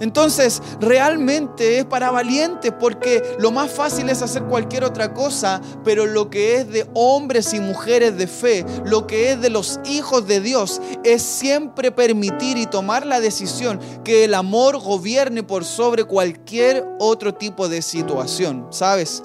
Entonces, 0.00 0.62
realmente 0.80 1.78
es 1.78 1.84
para 1.84 2.10
valientes 2.10 2.72
porque 2.78 3.22
lo 3.38 3.50
más 3.50 3.70
fácil 3.70 4.08
es 4.08 4.22
hacer 4.22 4.44
cualquier 4.44 4.84
otra 4.84 5.14
cosa, 5.14 5.60
pero 5.84 6.06
lo 6.06 6.30
que 6.30 6.56
es 6.56 6.68
de 6.68 6.86
hombres 6.94 7.54
y 7.54 7.60
mujeres 7.60 8.16
de 8.16 8.26
fe, 8.26 8.64
lo 8.84 9.06
que 9.06 9.32
es 9.32 9.40
de 9.40 9.50
los 9.50 9.80
hijos 9.86 10.26
de 10.26 10.40
Dios, 10.40 10.80
es 11.04 11.22
siempre 11.22 11.90
permitir 11.92 12.58
y 12.58 12.66
tomar 12.66 13.06
la 13.06 13.20
decisión 13.20 13.80
que 14.04 14.24
el 14.24 14.34
amor 14.34 14.78
gobierne 14.78 15.42
por 15.42 15.64
sobre 15.64 16.04
cualquier 16.04 16.86
otro 16.98 17.34
tipo 17.34 17.68
de 17.68 17.82
situación, 17.82 18.66
¿sabes? 18.70 19.22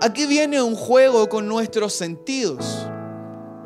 Aquí 0.00 0.26
viene 0.26 0.62
un 0.62 0.74
juego 0.74 1.28
con 1.28 1.46
nuestros 1.46 1.92
sentidos. 1.92 2.86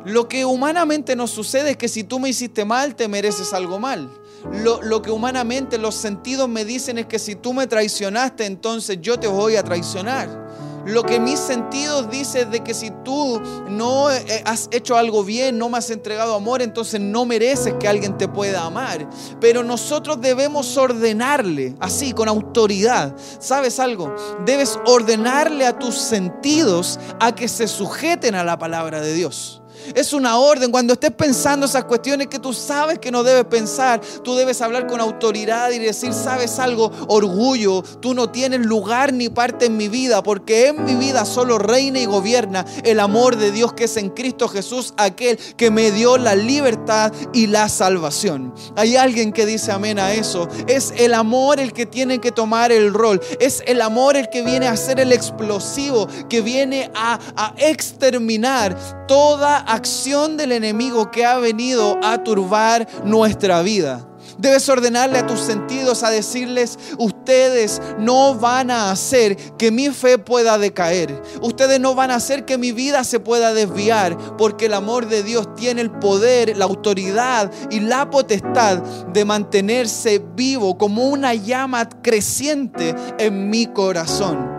Lo 0.03 0.27
que 0.27 0.45
humanamente 0.45 1.15
nos 1.15 1.31
sucede 1.31 1.71
es 1.71 1.77
que 1.77 1.87
si 1.87 2.03
tú 2.03 2.19
me 2.19 2.29
hiciste 2.29 2.65
mal, 2.65 2.95
te 2.95 3.07
mereces 3.07 3.53
algo 3.53 3.79
mal 3.79 4.11
lo, 4.51 5.01
que 5.01 5.11
humanamente 5.11 5.77
los 5.77 5.95
sentidos 5.95 6.47
me 6.47 6.65
dicen 6.65 6.97
es 6.97 7.05
que 7.05 7.19
si 7.19 7.35
tú 7.35 7.53
me 7.53 7.67
traicionaste, 7.67 8.45
entonces 8.45 8.99
yo 9.01 9.19
te 9.19 9.27
voy 9.27 9.55
a 9.55 9.63
traicionar. 9.63 10.45
Lo 10.85 11.01
que 11.01 11.19
mis 11.19 11.39
sentidos 11.39 12.11
dicen 12.11 12.51
de 12.51 12.59
que 12.59 12.75
si 12.75 12.91
tú 13.03 13.41
no 13.67 14.11
eh, 14.11 14.43
has 14.45 14.69
hecho 14.71 14.95
algo 14.95 15.23
bien, 15.23 15.57
no 15.57 15.67
me 15.67 15.79
has 15.79 15.89
entregado 15.89 16.35
amor, 16.35 16.61
entonces 16.61 17.01
no 17.01 17.25
mereces 17.25 17.73
que 17.79 17.87
alguien 17.87 18.19
te 18.19 18.27
pueda 18.27 18.63
amar. 18.63 19.09
Pero 19.41 19.63
nosotros 19.63 20.21
debemos 20.21 20.77
ordenarle, 20.77 21.75
así, 21.79 22.13
con 22.13 22.29
autoridad. 22.29 23.15
¿Sabes 23.39 23.79
algo? 23.79 24.13
Debes 24.45 24.79
ordenarle 24.85 25.65
a 25.65 25.79
tus 25.79 25.97
sentidos 25.97 26.99
a 27.19 27.33
que 27.33 27.47
se 27.47 27.67
sujeten 27.67 28.35
a 28.35 28.43
la 28.43 28.59
palabra 28.59 29.01
de 29.01 29.13
Dios. 29.13 29.63
Es 29.93 30.13
una 30.13 30.37
orden. 30.37 30.71
Cuando 30.71 30.93
estés 30.93 31.11
pensando 31.11 31.65
esas 31.65 31.85
cuestiones 31.85 32.27
que 32.27 32.39
tú 32.39 32.53
sabes 32.53 32.99
que 32.99 33.11
no 33.11 33.23
debes 33.23 33.45
pensar, 33.45 34.01
tú 34.23 34.35
debes 34.35 34.61
hablar 34.61 34.87
con 34.87 35.01
autoridad 35.01 35.71
y 35.71 35.79
decir, 35.79 36.13
sabes 36.13 36.59
algo, 36.59 36.91
orgullo, 37.07 37.83
tú 38.01 38.13
no 38.13 38.29
tienes 38.29 38.65
lugar 38.65 39.13
ni 39.13 39.29
parte 39.29 39.65
en 39.65 39.77
mi 39.77 39.87
vida, 39.87 40.23
porque 40.23 40.67
en 40.67 40.83
mi 40.83 40.95
vida 40.95 41.25
solo 41.25 41.57
reina 41.57 41.99
y 41.99 42.05
gobierna 42.05 42.65
el 42.83 42.99
amor 42.99 43.37
de 43.37 43.51
Dios 43.51 43.73
que 43.73 43.85
es 43.85 43.97
en 43.97 44.09
Cristo 44.09 44.47
Jesús, 44.47 44.93
aquel 44.97 45.37
que 45.57 45.71
me 45.71 45.91
dio 45.91 46.17
la 46.17 46.35
libertad 46.35 47.11
y 47.33 47.47
la 47.47 47.69
salvación. 47.69 48.53
Hay 48.75 48.95
alguien 48.95 49.31
que 49.31 49.45
dice 49.45 49.71
amén 49.71 49.99
a 49.99 50.13
eso. 50.13 50.47
Es 50.67 50.93
el 50.97 51.13
amor 51.13 51.59
el 51.59 51.73
que 51.73 51.85
tiene 51.85 52.19
que 52.19 52.31
tomar 52.31 52.71
el 52.71 52.93
rol. 52.93 53.21
Es 53.39 53.63
el 53.65 53.81
amor 53.81 54.15
el 54.17 54.29
que 54.29 54.41
viene 54.41 54.67
a 54.67 54.77
ser 54.77 54.99
el 54.99 55.11
explosivo, 55.11 56.07
que 56.29 56.41
viene 56.41 56.91
a, 56.95 57.19
exterminar 57.57 58.75
toda 59.07 59.63
acción 59.75 60.37
del 60.37 60.51
enemigo 60.51 61.11
que 61.11 61.25
ha 61.25 61.37
venido 61.37 61.99
a 62.03 62.23
turbar 62.23 62.87
nuestra 63.03 63.61
vida. 63.61 64.07
Debes 64.37 64.67
ordenarle 64.67 65.19
a 65.19 65.27
tus 65.27 65.39
sentidos 65.39 66.03
a 66.03 66.09
decirles, 66.09 66.77
ustedes 66.97 67.81
no 67.99 68.35
van 68.35 68.69
a 68.69 68.91
hacer 68.91 69.37
que 69.57 69.71
mi 69.71 69.89
fe 69.89 70.17
pueda 70.17 70.57
decaer. 70.57 71.21
Ustedes 71.41 71.79
no 71.79 71.95
van 71.95 72.11
a 72.11 72.15
hacer 72.15 72.43
que 72.43 72.57
mi 72.57 72.71
vida 72.71 73.03
se 73.03 73.19
pueda 73.19 73.53
desviar, 73.53 74.17
porque 74.37 74.65
el 74.65 74.73
amor 74.73 75.07
de 75.07 75.23
Dios 75.23 75.55
tiene 75.55 75.81
el 75.81 75.91
poder, 75.91 76.57
la 76.57 76.65
autoridad 76.65 77.49
y 77.71 77.79
la 77.79 78.09
potestad 78.09 78.79
de 79.13 79.23
mantenerse 79.23 80.21
vivo 80.35 80.77
como 80.77 81.03
una 81.07 81.33
llama 81.33 81.87
creciente 82.01 82.93
en 83.17 83.49
mi 83.49 83.67
corazón. 83.67 84.54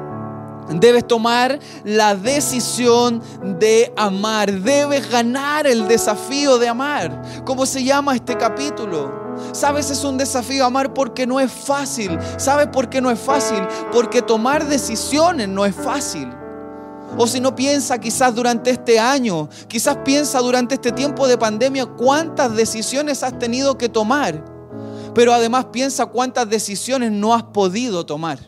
Debes 0.69 1.07
tomar 1.07 1.59
la 1.85 2.15
decisión 2.15 3.23
de 3.59 3.93
amar. 3.97 4.53
Debes 4.53 5.09
ganar 5.11 5.67
el 5.67 5.87
desafío 5.87 6.59
de 6.59 6.69
amar. 6.69 7.23
¿Cómo 7.45 7.67
se 7.67 7.85
llama 7.85 8.15
este 8.15 8.37
capítulo? 8.37 9.27
Sabes, 9.53 9.91
es 9.91 10.03
un 10.05 10.19
desafío 10.19 10.65
amar 10.65 10.93
porque 10.93 11.27
no 11.27 11.41
es 11.41 11.53
fácil. 11.53 12.19
¿Sabes 12.37 12.69
por 12.69 12.89
qué 12.89 13.01
no 13.01 13.11
es 13.11 13.19
fácil? 13.19 13.63
Porque 13.93 14.23
tomar 14.23 14.67
decisiones 14.67 15.49
no 15.49 15.65
es 15.65 15.75
fácil. 15.75 16.29
O 17.19 17.27
si 17.27 17.41
no 17.41 17.55
piensa 17.55 17.99
quizás 17.99 18.35
durante 18.35 18.71
este 18.71 18.99
año, 18.99 19.49
quizás 19.69 19.99
piensa 20.05 20.41
durante 20.41 20.75
este 20.75 20.93
tiempo 20.93 21.27
de 21.27 21.39
pandemia 21.39 21.87
cuántas 21.87 22.55
decisiones 22.55 23.23
has 23.23 23.39
tenido 23.39 23.79
que 23.79 23.89
tomar. 23.89 24.45
Pero 25.15 25.33
además 25.33 25.67
piensa 25.73 26.07
cuántas 26.07 26.49
decisiones 26.51 27.13
no 27.13 27.33
has 27.35 27.45
podido 27.45 28.05
tomar. 28.05 28.39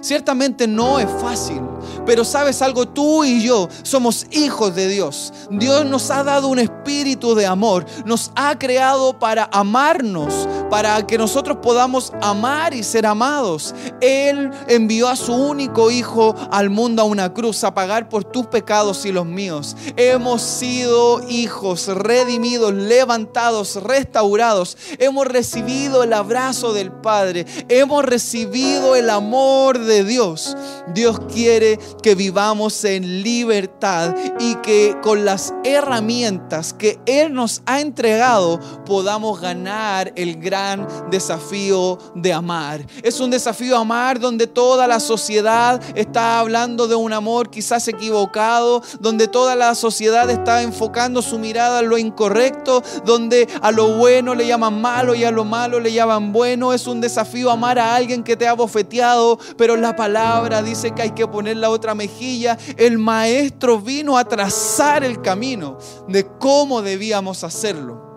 Ciertamente 0.00 0.66
no 0.66 0.98
es 0.98 1.08
fácil, 1.20 1.60
pero 2.06 2.24
sabes 2.24 2.62
algo, 2.62 2.88
tú 2.88 3.24
y 3.24 3.42
yo 3.42 3.68
somos 3.82 4.26
hijos 4.30 4.74
de 4.74 4.88
Dios. 4.88 5.32
Dios 5.50 5.84
nos 5.84 6.10
ha 6.10 6.24
dado 6.24 6.48
un 6.48 6.58
espíritu 6.58 7.34
de 7.34 7.46
amor, 7.46 7.84
nos 8.04 8.30
ha 8.34 8.58
creado 8.58 9.18
para 9.18 9.48
amarnos, 9.52 10.48
para 10.70 11.06
que 11.06 11.18
nosotros 11.18 11.58
podamos 11.62 12.12
amar 12.22 12.72
y 12.74 12.82
ser 12.82 13.06
amados. 13.06 13.74
Él 14.00 14.50
envió 14.68 15.08
a 15.08 15.16
su 15.16 15.34
único 15.34 15.90
hijo 15.90 16.34
al 16.50 16.70
mundo 16.70 17.02
a 17.02 17.04
una 17.04 17.34
cruz 17.34 17.62
a 17.64 17.74
pagar 17.74 18.08
por 18.08 18.24
tus 18.24 18.46
pecados 18.46 19.04
y 19.04 19.12
los 19.12 19.26
míos. 19.26 19.76
Hemos 19.96 20.42
sido 20.42 21.28
hijos 21.28 21.88
redimidos, 21.88 22.72
levantados, 22.72 23.76
restaurados. 23.82 24.76
Hemos 24.98 25.26
recibido 25.26 26.02
el 26.02 26.12
abrazo 26.12 26.72
del 26.72 26.90
Padre. 26.90 27.44
Hemos 27.68 28.04
recibido 28.04 28.96
el 28.96 29.10
amor 29.10 29.78
de 29.78 29.89
Dios. 30.04 30.56
Dios 30.94 31.20
quiere 31.32 31.78
que 32.02 32.14
vivamos 32.14 32.84
en 32.84 33.22
libertad 33.22 34.14
y 34.38 34.54
que 34.56 34.96
con 35.02 35.24
las 35.24 35.52
herramientas 35.64 36.72
que 36.72 36.98
Él 37.06 37.34
nos 37.34 37.62
ha 37.66 37.80
entregado 37.80 38.58
podamos 38.86 39.40
ganar 39.40 40.12
el 40.16 40.40
gran 40.40 40.86
desafío 41.10 41.98
de 42.14 42.32
amar. 42.32 42.86
Es 43.02 43.20
un 43.20 43.30
desafío 43.30 43.76
amar 43.76 44.20
donde 44.20 44.46
toda 44.46 44.86
la 44.86 45.00
sociedad 45.00 45.80
está 45.94 46.38
hablando 46.38 46.88
de 46.88 46.94
un 46.94 47.12
amor 47.12 47.50
quizás 47.50 47.88
equivocado, 47.88 48.82
donde 49.00 49.28
toda 49.28 49.56
la 49.56 49.74
sociedad 49.74 50.30
está 50.30 50.62
enfocando 50.62 51.22
su 51.22 51.38
mirada 51.38 51.80
en 51.80 51.88
lo 51.88 51.98
incorrecto, 51.98 52.82
donde 53.04 53.48
a 53.62 53.70
lo 53.70 53.96
bueno 53.96 54.34
le 54.34 54.46
llaman 54.46 54.80
malo 54.80 55.14
y 55.14 55.24
a 55.24 55.30
lo 55.30 55.44
malo 55.44 55.80
le 55.80 55.92
llaman 55.92 56.32
bueno. 56.32 56.72
Es 56.72 56.86
un 56.86 57.00
desafío 57.00 57.50
amar 57.50 57.78
a 57.78 57.94
alguien 57.94 58.22
que 58.22 58.36
te 58.36 58.46
ha 58.46 58.54
bofeteado, 58.54 59.38
pero 59.56 59.76
la 59.80 59.96
palabra 59.96 60.62
dice 60.62 60.92
que 60.92 61.02
hay 61.02 61.10
que 61.12 61.26
poner 61.26 61.56
la 61.56 61.70
otra 61.70 61.94
mejilla. 61.94 62.58
El 62.76 62.98
maestro 62.98 63.80
vino 63.80 64.16
a 64.16 64.24
trazar 64.24 65.04
el 65.04 65.20
camino 65.22 65.78
de 66.08 66.26
cómo 66.38 66.82
debíamos 66.82 67.44
hacerlo. 67.44 68.09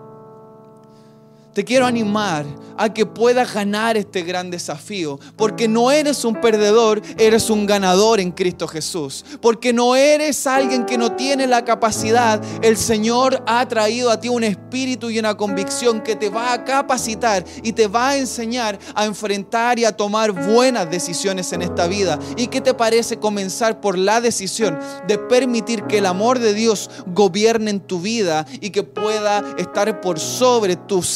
Te 1.54 1.64
quiero 1.64 1.86
animar 1.86 2.44
a 2.76 2.92
que 2.92 3.06
puedas 3.06 3.54
ganar 3.54 3.96
este 3.96 4.22
gran 4.22 4.50
desafío, 4.50 5.20
porque 5.36 5.68
no 5.68 5.92
eres 5.92 6.24
un 6.24 6.40
perdedor, 6.40 7.00
eres 7.16 7.48
un 7.48 7.66
ganador 7.66 8.18
en 8.18 8.32
Cristo 8.32 8.66
Jesús, 8.66 9.24
porque 9.40 9.72
no 9.72 9.94
eres 9.94 10.48
alguien 10.48 10.84
que 10.84 10.98
no 10.98 11.12
tiene 11.12 11.46
la 11.46 11.64
capacidad, 11.64 12.42
el 12.62 12.76
Señor 12.76 13.42
ha 13.46 13.66
traído 13.68 14.10
a 14.10 14.18
ti 14.18 14.28
un 14.28 14.42
espíritu 14.42 15.10
y 15.10 15.20
una 15.20 15.36
convicción 15.36 16.00
que 16.00 16.16
te 16.16 16.28
va 16.28 16.52
a 16.52 16.64
capacitar 16.64 17.44
y 17.62 17.72
te 17.72 17.86
va 17.86 18.10
a 18.10 18.16
enseñar 18.16 18.78
a 18.94 19.04
enfrentar 19.04 19.78
y 19.78 19.84
a 19.84 19.96
tomar 19.96 20.32
buenas 20.32 20.90
decisiones 20.90 21.52
en 21.52 21.62
esta 21.62 21.86
vida. 21.86 22.18
¿Y 22.36 22.48
qué 22.48 22.60
te 22.60 22.74
parece 22.74 23.18
comenzar 23.18 23.80
por 23.80 23.96
la 23.96 24.20
decisión 24.20 24.78
de 25.06 25.18
permitir 25.18 25.84
que 25.84 25.98
el 25.98 26.06
amor 26.06 26.40
de 26.40 26.54
Dios 26.54 26.90
gobierne 27.06 27.70
en 27.70 27.80
tu 27.80 28.00
vida 28.00 28.44
y 28.60 28.70
que 28.70 28.82
pueda 28.82 29.44
estar 29.56 30.00
por 30.00 30.18
sobre 30.18 30.74
tus 30.74 31.06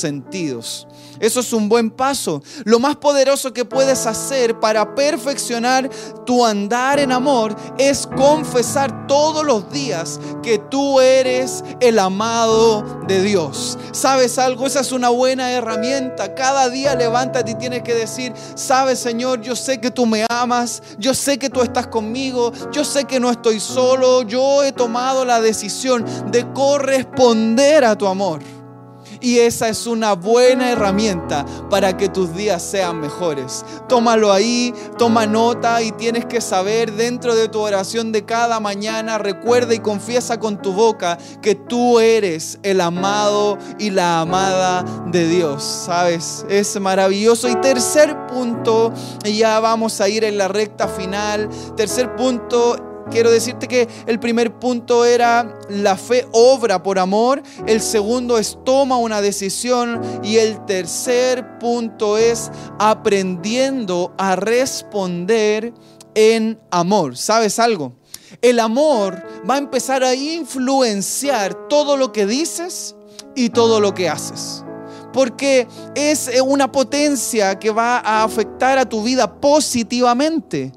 Eso 1.20 1.40
es 1.40 1.52
un 1.52 1.68
buen 1.68 1.90
paso. 1.90 2.42
Lo 2.64 2.78
más 2.78 2.97
poderoso 2.97 3.52
que 3.52 3.64
puedes 3.64 4.06
hacer 4.06 4.61
para 4.61 4.94
perfeccionar 4.94 5.90
tu 6.25 6.44
andar 6.44 7.00
en 7.00 7.12
amor 7.12 7.56
es 7.76 8.06
confesar 8.06 9.06
todos 9.06 9.44
los 9.44 9.70
días 9.73 10.20
que 10.42 10.58
tú 10.58 11.00
eres 11.00 11.64
el 11.80 11.99
amado 11.99 12.85
de 13.08 13.23
Dios. 13.23 13.78
¿Sabes 13.92 14.38
algo? 14.38 14.66
Esa 14.66 14.80
es 14.80 14.92
una 14.92 15.08
buena 15.08 15.50
herramienta. 15.50 16.35
Cada 16.35 16.68
día 16.68 16.94
levántate 16.94 17.52
y 17.52 17.54
tienes 17.56 17.82
que 17.82 17.94
decir, 17.94 18.32
sabes 18.54 18.99
Señor, 18.99 19.40
yo 19.40 19.56
sé 19.56 19.80
que 19.80 19.90
tú 19.90 20.06
me 20.06 20.25
amas, 20.28 20.82
yo 20.99 21.14
sé 21.14 21.38
que 21.38 21.50
tú 21.50 21.62
estás 21.62 21.88
conmigo, 21.88 22.52
yo 22.70 22.85
sé 22.85 23.04
que 23.04 23.18
no 23.18 23.30
estoy 23.30 23.58
solo, 23.58 24.23
yo 24.23 24.62
he 24.62 24.73
tomado 24.73 25.25
la 25.25 25.40
decisión 25.40 26.04
de 26.30 26.47
corresponder 26.52 27.85
a 27.85 27.97
tu 27.97 28.06
amor. 28.06 28.40
Y 29.20 29.38
esa 29.38 29.68
es 29.68 29.87
una 29.87 30.14
buena 30.14 30.70
herramienta 30.70 31.44
para 31.70 31.96
que 31.96 32.08
tus 32.08 32.34
días 32.34 32.62
sean 32.62 33.00
mejores. 33.00 33.64
Tómalo 33.88 34.32
ahí, 34.32 34.72
toma 34.96 35.26
nota 35.26 35.82
y 35.82 35.92
tienes 35.92 36.26
que 36.26 36.40
saber 36.40 36.92
dentro 36.92 37.34
de 37.34 37.48
tu 37.48 37.60
oración 37.60 38.12
de 38.12 38.25
cada 38.25 38.60
mañana, 38.60 39.18
recuerda 39.18 39.75
y 39.75 39.80
confiesa 39.80 40.38
con 40.38 40.60
tu 40.60 40.72
boca 40.72 41.18
que 41.42 41.54
tú 41.54 42.00
eres 42.00 42.58
el 42.62 42.80
amado 42.80 43.58
y 43.78 43.90
la 43.90 44.20
amada 44.20 44.84
de 45.06 45.28
Dios. 45.28 45.62
¿Sabes? 45.62 46.44
Es 46.48 46.78
maravilloso. 46.80 47.48
Y 47.48 47.56
tercer 47.56 48.26
punto, 48.26 48.92
ya 49.25 49.61
vamos 49.61 50.00
a 50.00 50.09
ir 50.09 50.24
en 50.24 50.38
la 50.38 50.48
recta 50.48 50.88
final. 50.88 51.48
Tercer 51.76 52.14
punto 52.16 52.88
quiero 53.11 53.31
decirte 53.31 53.68
que 53.68 53.88
el 54.07 54.18
primer 54.18 54.59
punto 54.59 55.05
era 55.05 55.59
la 55.68 55.97
fe 55.97 56.27
obra 56.33 56.83
por 56.83 56.99
amor, 56.99 57.42
el 57.66 57.81
segundo 57.81 58.38
es 58.38 58.59
toma 58.64 58.97
una 58.97 59.21
decisión 59.21 60.01
y 60.23 60.37
el 60.37 60.64
tercer 60.66 61.59
punto 61.59 62.18
es 62.18 62.51
aprendiendo 62.79 64.14
a 64.18 64.37
responder 64.37 65.73
en 66.14 66.59
amor. 66.71 67.16
¿Sabes 67.16 67.59
algo? 67.59 67.94
El 68.42 68.61
amor 68.61 69.23
va 69.49 69.55
a 69.55 69.59
empezar 69.59 70.05
a 70.05 70.14
influenciar 70.14 71.68
todo 71.68 71.97
lo 71.97 72.12
que 72.12 72.27
dices 72.27 72.94
y 73.35 73.51
todo 73.51 73.81
lo 73.81 73.94
que 73.94 74.09
haces 74.09 74.64
porque 75.12 75.66
es 75.94 76.31
una 76.44 76.71
potencia 76.71 77.59
que 77.59 77.71
va 77.71 77.99
a 77.99 78.23
afectar 78.25 78.79
a 78.79 78.88
tu 78.88 79.03
vida 79.03 79.40
positivamente. 79.40 80.73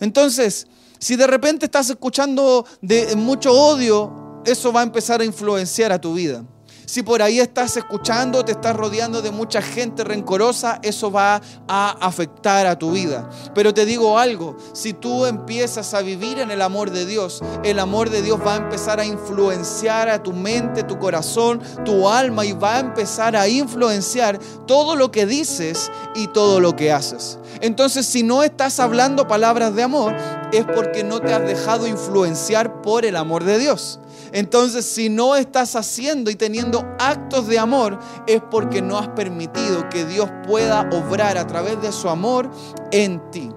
Entonces, 0.00 0.66
si 1.02 1.16
de 1.16 1.26
repente 1.26 1.66
estás 1.66 1.90
escuchando 1.90 2.64
de 2.80 3.16
mucho 3.16 3.52
odio, 3.52 4.40
eso 4.46 4.72
va 4.72 4.80
a 4.80 4.82
empezar 4.84 5.20
a 5.20 5.24
influenciar 5.24 5.90
a 5.90 6.00
tu 6.00 6.14
vida. 6.14 6.44
Si 6.92 7.02
por 7.02 7.22
ahí 7.22 7.40
estás 7.40 7.78
escuchando, 7.78 8.44
te 8.44 8.52
estás 8.52 8.76
rodeando 8.76 9.22
de 9.22 9.30
mucha 9.30 9.62
gente 9.62 10.04
rencorosa, 10.04 10.78
eso 10.82 11.10
va 11.10 11.40
a 11.66 11.90
afectar 12.06 12.66
a 12.66 12.78
tu 12.78 12.90
vida. 12.90 13.30
Pero 13.54 13.72
te 13.72 13.86
digo 13.86 14.18
algo, 14.18 14.58
si 14.74 14.92
tú 14.92 15.24
empiezas 15.24 15.94
a 15.94 16.02
vivir 16.02 16.38
en 16.38 16.50
el 16.50 16.60
amor 16.60 16.90
de 16.90 17.06
Dios, 17.06 17.40
el 17.64 17.78
amor 17.78 18.10
de 18.10 18.20
Dios 18.20 18.38
va 18.46 18.56
a 18.56 18.58
empezar 18.58 19.00
a 19.00 19.06
influenciar 19.06 20.10
a 20.10 20.22
tu 20.22 20.34
mente, 20.34 20.82
tu 20.82 20.98
corazón, 20.98 21.62
tu 21.82 22.10
alma 22.10 22.44
y 22.44 22.52
va 22.52 22.76
a 22.76 22.80
empezar 22.80 23.36
a 23.36 23.48
influenciar 23.48 24.38
todo 24.66 24.94
lo 24.94 25.10
que 25.10 25.24
dices 25.24 25.90
y 26.14 26.26
todo 26.26 26.60
lo 26.60 26.76
que 26.76 26.92
haces. 26.92 27.38
Entonces, 27.62 28.04
si 28.04 28.22
no 28.22 28.42
estás 28.42 28.80
hablando 28.80 29.26
palabras 29.26 29.74
de 29.74 29.82
amor, 29.82 30.14
es 30.52 30.66
porque 30.66 31.04
no 31.04 31.20
te 31.20 31.32
has 31.32 31.46
dejado 31.46 31.86
influenciar 31.86 32.82
por 32.82 33.06
el 33.06 33.16
amor 33.16 33.44
de 33.44 33.58
Dios. 33.58 33.98
Entonces, 34.32 34.86
si 34.86 35.08
no 35.08 35.36
estás 35.36 35.76
haciendo 35.76 36.30
y 36.30 36.34
teniendo 36.34 36.84
actos 36.98 37.46
de 37.46 37.58
amor, 37.58 37.98
es 38.26 38.40
porque 38.50 38.82
no 38.82 38.98
has 38.98 39.08
permitido 39.08 39.88
que 39.90 40.04
Dios 40.04 40.30
pueda 40.46 40.88
obrar 40.92 41.38
a 41.38 41.46
través 41.46 41.80
de 41.82 41.92
su 41.92 42.08
amor 42.08 42.50
en 42.90 43.30
ti. 43.30 43.51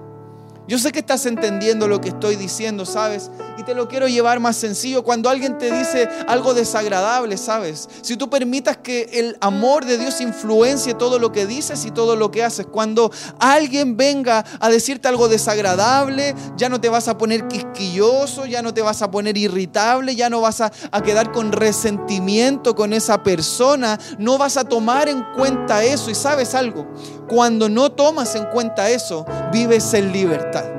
Yo 0.68 0.78
sé 0.80 0.90
que 0.90 0.98
estás 0.98 1.26
entendiendo 1.26 1.86
lo 1.86 2.00
que 2.00 2.08
estoy 2.08 2.34
diciendo, 2.34 2.84
¿sabes? 2.86 3.30
Y 3.56 3.62
te 3.62 3.72
lo 3.72 3.86
quiero 3.86 4.08
llevar 4.08 4.40
más 4.40 4.56
sencillo. 4.56 5.04
Cuando 5.04 5.30
alguien 5.30 5.58
te 5.58 5.70
dice 5.70 6.08
algo 6.26 6.54
desagradable, 6.54 7.36
¿sabes? 7.36 7.88
Si 8.02 8.16
tú 8.16 8.28
permitas 8.28 8.76
que 8.76 9.08
el 9.12 9.36
amor 9.40 9.84
de 9.84 9.96
Dios 9.96 10.20
influencie 10.20 10.94
todo 10.94 11.20
lo 11.20 11.30
que 11.30 11.46
dices 11.46 11.84
y 11.84 11.92
todo 11.92 12.16
lo 12.16 12.32
que 12.32 12.42
haces. 12.42 12.66
Cuando 12.66 13.12
alguien 13.38 13.96
venga 13.96 14.44
a 14.58 14.68
decirte 14.68 15.06
algo 15.06 15.28
desagradable, 15.28 16.34
ya 16.56 16.68
no 16.68 16.80
te 16.80 16.88
vas 16.88 17.06
a 17.06 17.16
poner 17.16 17.46
quisquilloso, 17.46 18.44
ya 18.44 18.60
no 18.60 18.74
te 18.74 18.82
vas 18.82 19.02
a 19.02 19.10
poner 19.10 19.38
irritable, 19.38 20.16
ya 20.16 20.28
no 20.28 20.40
vas 20.40 20.60
a, 20.60 20.72
a 20.90 21.02
quedar 21.02 21.30
con 21.30 21.52
resentimiento 21.52 22.74
con 22.74 22.92
esa 22.92 23.22
persona. 23.22 24.00
No 24.18 24.36
vas 24.36 24.56
a 24.56 24.64
tomar 24.64 25.08
en 25.08 25.22
cuenta 25.36 25.84
eso. 25.84 26.10
Y 26.10 26.16
sabes 26.16 26.56
algo, 26.56 26.88
cuando 27.26 27.68
no 27.68 27.90
tomas 27.90 28.34
en 28.34 28.44
cuenta 28.46 28.90
eso, 28.90 29.26
vives 29.52 29.92
en 29.94 30.12
libertad. 30.12 30.75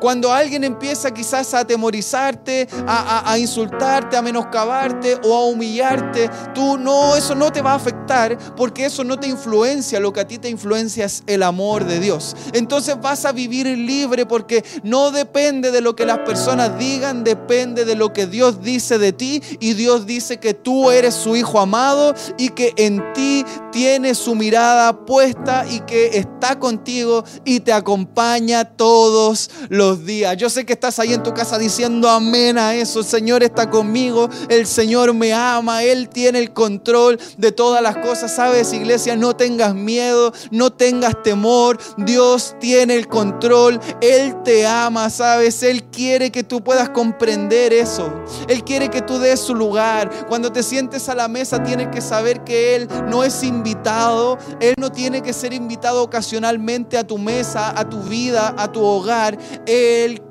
Cuando 0.00 0.32
alguien 0.32 0.64
empieza 0.64 1.12
quizás 1.12 1.52
a 1.54 1.60
atemorizarte, 1.60 2.68
a, 2.86 3.36
insultarte, 3.38 4.16
a 4.16 4.22
menoscabarte 4.22 5.18
o 5.24 5.34
a 5.34 5.44
humillarte, 5.46 6.30
tú 6.54 6.78
no, 6.78 7.16
eso 7.16 7.34
no 7.34 7.52
te 7.52 7.62
va 7.62 7.72
a 7.72 7.76
afectar 7.76 8.36
porque 8.56 8.86
eso 8.86 9.04
no 9.04 9.18
te 9.18 9.28
influencia. 9.28 10.00
Lo 10.00 10.12
que 10.12 10.20
a 10.20 10.26
ti 10.26 10.38
te 10.38 10.48
influencia 10.48 11.04
es 11.04 11.22
el 11.26 11.42
amor 11.42 11.84
de 11.84 12.00
Dios. 12.00 12.36
Entonces 12.52 13.00
vas 13.00 13.24
a 13.24 13.32
vivir 13.32 13.66
libre 13.66 14.26
porque 14.26 14.64
no 14.82 15.10
depende 15.10 15.70
de 15.70 15.80
lo 15.80 15.94
que 15.94 16.06
las 16.06 16.18
personas 16.20 16.78
digan, 16.78 17.24
depende 17.24 17.84
de 17.84 17.94
lo 17.94 18.12
que 18.12 18.26
Dios 18.26 18.62
dice 18.62 18.98
de 18.98 19.12
ti 19.12 19.42
y 19.60 19.74
Dios 19.74 20.06
dice 20.06 20.38
que 20.38 20.54
tú 20.54 20.90
eres 20.90 21.14
su 21.14 21.36
hijo 21.36 21.60
amado 21.60 22.14
y 22.38 22.50
que 22.50 22.72
en 22.76 23.12
ti 23.12 23.44
tiene 23.72 24.14
su 24.14 24.34
mirada 24.34 25.04
puesta 25.04 25.66
y 25.68 25.80
que 25.80 26.18
está 26.18 26.58
contigo 26.58 27.24
y 27.44 27.60
te 27.60 27.72
acompaña 27.72 28.64
todos 28.64 29.50
los 29.68 29.89
días. 29.98 30.36
Yo 30.36 30.50
sé 30.50 30.64
que 30.64 30.72
estás 30.72 30.98
ahí 30.98 31.12
en 31.12 31.22
tu 31.22 31.34
casa 31.34 31.58
diciendo 31.58 32.08
amén 32.08 32.58
a 32.58 32.74
eso. 32.74 33.00
El 33.00 33.04
Señor 33.04 33.42
está 33.42 33.70
conmigo, 33.70 34.28
el 34.48 34.66
Señor 34.66 35.14
me 35.14 35.32
ama, 35.32 35.82
Él 35.82 36.08
tiene 36.08 36.38
el 36.38 36.52
control 36.52 37.18
de 37.36 37.52
todas 37.52 37.82
las 37.82 37.96
cosas. 37.96 38.34
Sabes, 38.34 38.72
iglesia, 38.72 39.16
no 39.16 39.34
tengas 39.34 39.74
miedo, 39.74 40.32
no 40.50 40.70
tengas 40.70 41.22
temor. 41.22 41.78
Dios 41.96 42.54
tiene 42.60 42.96
el 42.96 43.08
control, 43.08 43.80
Él 44.00 44.42
te 44.44 44.66
ama, 44.66 45.10
sabes. 45.10 45.62
Él 45.62 45.84
quiere 45.84 46.30
que 46.30 46.44
tú 46.44 46.62
puedas 46.62 46.90
comprender 46.90 47.72
eso. 47.72 48.12
Él 48.48 48.64
quiere 48.64 48.90
que 48.90 49.02
tú 49.02 49.18
des 49.18 49.40
su 49.40 49.54
lugar. 49.54 50.10
Cuando 50.28 50.52
te 50.52 50.62
sientes 50.62 51.08
a 51.08 51.14
la 51.14 51.28
mesa, 51.28 51.62
tienes 51.62 51.88
que 51.88 52.00
saber 52.00 52.44
que 52.44 52.76
Él 52.76 52.88
no 53.08 53.24
es 53.24 53.42
invitado, 53.42 54.38
Él 54.60 54.74
no 54.78 54.90
tiene 54.92 55.22
que 55.22 55.32
ser 55.32 55.52
invitado 55.52 56.02
ocasionalmente 56.02 56.98
a 56.98 57.06
tu 57.06 57.18
mesa, 57.18 57.78
a 57.78 57.88
tu 57.88 58.02
vida, 58.02 58.54
a 58.56 58.70
tu 58.70 58.82
hogar. 58.82 59.38
Él 59.66 59.79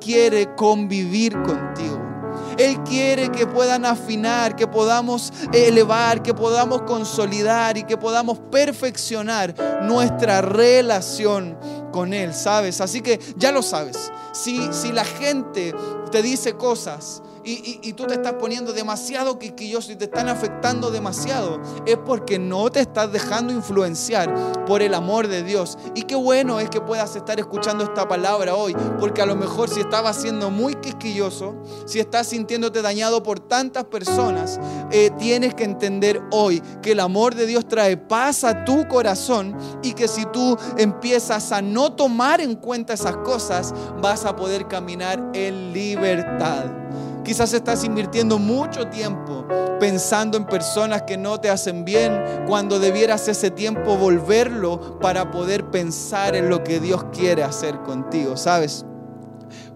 quiere 0.00 0.54
convivir 0.54 1.32
contigo. 1.42 1.98
Él 2.58 2.82
quiere 2.82 3.30
que 3.30 3.46
puedan 3.46 3.86
afinar, 3.86 4.54
que 4.54 4.66
podamos 4.66 5.32
elevar, 5.52 6.22
que 6.22 6.34
podamos 6.34 6.82
consolidar 6.82 7.78
y 7.78 7.84
que 7.84 7.96
podamos 7.96 8.38
perfeccionar 8.50 9.54
nuestra 9.82 10.42
relación 10.42 11.56
con 11.90 12.12
Él, 12.12 12.34
¿sabes? 12.34 12.80
Así 12.80 13.00
que 13.00 13.18
ya 13.36 13.50
lo 13.50 13.62
sabes. 13.62 14.12
Si, 14.32 14.72
si 14.72 14.92
la 14.92 15.04
gente 15.04 15.74
te 16.10 16.22
dice 16.22 16.54
cosas 16.54 17.22
y, 17.52 17.92
tú 17.92 18.06
te 18.06 18.14
estás 18.14 18.34
poniendo 18.34 18.72
demasiado 18.72 19.38
quisquilloso 19.38 19.92
y 19.92 19.96
te 19.96 20.04
están 20.04 20.28
afectando 20.28 20.90
demasiado, 20.90 21.60
es 21.86 21.96
porque 21.98 22.38
no 22.38 22.70
te 22.70 22.80
estás 22.80 23.12
dejando 23.12 23.52
influenciar 23.52 24.64
por 24.64 24.82
el 24.82 24.94
amor 24.94 25.28
de 25.28 25.42
Dios. 25.42 25.76
Y 25.94 26.02
qué 26.02 26.14
bueno 26.14 26.60
es 26.60 26.70
que 26.70 26.80
puedas 26.80 27.14
estar 27.16 27.38
escuchando 27.38 27.84
esta 27.84 28.08
palabra 28.08 28.54
hoy, 28.54 28.74
porque 28.98 29.22
a 29.22 29.26
lo 29.26 29.36
mejor 29.36 29.68
si 29.68 29.80
estabas 29.80 30.16
siendo 30.16 30.50
muy 30.50 30.74
quisquilloso, 30.76 31.54
si 31.86 32.00
estás 32.00 32.28
sintiéndote 32.28 32.82
dañado 32.82 33.22
por 33.22 33.40
tantas 33.40 33.84
personas, 33.84 34.58
eh, 34.90 35.10
tienes 35.18 35.54
que 35.54 35.64
entender 35.64 36.22
hoy 36.30 36.62
que 36.82 36.92
el 36.92 37.00
amor 37.00 37.34
de 37.34 37.46
Dios 37.46 37.66
trae 37.66 37.96
paz 37.96 38.44
a 38.44 38.64
tu 38.64 38.86
corazón 38.88 39.56
y 39.82 39.92
que 39.92 40.08
si 40.08 40.24
tú 40.26 40.56
empiezas 40.76 41.52
a 41.52 41.62
no 41.62 41.92
tomar 41.92 42.40
en 42.40 42.54
cuenta 42.54 42.94
esas 42.94 43.16
cosas, 43.18 43.74
vas 44.00 44.24
a 44.24 44.36
poder 44.36 44.68
caminar 44.68 45.30
en 45.34 45.72
libertad. 45.72 46.80
Quizás 47.24 47.52
estás 47.52 47.84
invirtiendo 47.84 48.38
mucho 48.38 48.88
tiempo 48.88 49.46
pensando 49.80 50.36
en 50.36 50.44
personas 50.44 51.02
que 51.02 51.16
no 51.16 51.40
te 51.40 51.48
hacen 51.48 51.84
bien 51.84 52.44
cuando 52.46 52.78
debieras 52.78 53.26
ese 53.28 53.50
tiempo 53.50 53.96
volverlo 53.96 54.98
para 55.00 55.30
poder 55.30 55.70
pensar 55.70 56.36
en 56.36 56.48
lo 56.50 56.62
que 56.62 56.78
Dios 56.78 57.04
quiere 57.12 57.42
hacer 57.42 57.80
contigo, 57.80 58.36
¿sabes? 58.36 58.84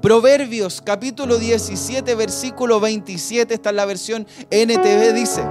Proverbios 0.00 0.82
capítulo 0.82 1.38
17 1.38 2.14
versículo 2.14 2.78
27, 2.78 3.54
esta 3.54 3.70
es 3.70 3.74
la 3.74 3.86
versión 3.86 4.26
NTV, 4.50 5.14
dice, 5.14 5.42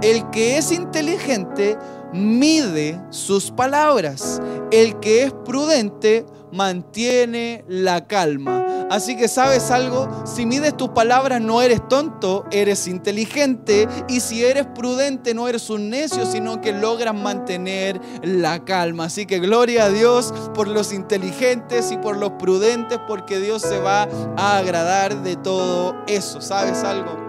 el 0.00 0.30
que 0.30 0.58
es 0.58 0.70
inteligente 0.70 1.76
mide 2.16 3.00
sus 3.10 3.50
palabras, 3.50 4.40
el 4.70 4.98
que 5.00 5.24
es 5.24 5.32
prudente 5.44 6.26
mantiene 6.52 7.64
la 7.68 8.06
calma. 8.06 8.86
Así 8.90 9.16
que 9.16 9.26
sabes 9.26 9.70
algo, 9.70 10.08
si 10.24 10.46
mides 10.46 10.76
tus 10.76 10.90
palabras 10.90 11.40
no 11.40 11.60
eres 11.60 11.86
tonto, 11.88 12.44
eres 12.52 12.86
inteligente 12.86 13.88
y 14.08 14.20
si 14.20 14.44
eres 14.44 14.66
prudente 14.66 15.34
no 15.34 15.48
eres 15.48 15.70
un 15.70 15.90
necio, 15.90 16.24
sino 16.24 16.60
que 16.60 16.72
logras 16.72 17.14
mantener 17.14 18.00
la 18.22 18.64
calma. 18.64 19.04
Así 19.04 19.26
que 19.26 19.40
gloria 19.40 19.86
a 19.86 19.90
Dios 19.90 20.32
por 20.54 20.68
los 20.68 20.92
inteligentes 20.92 21.90
y 21.90 21.98
por 21.98 22.16
los 22.16 22.32
prudentes 22.32 23.00
porque 23.08 23.40
Dios 23.40 23.62
se 23.62 23.78
va 23.78 24.08
a 24.36 24.58
agradar 24.58 25.22
de 25.22 25.36
todo 25.36 25.96
eso. 26.06 26.40
¿Sabes 26.40 26.84
algo? 26.84 27.25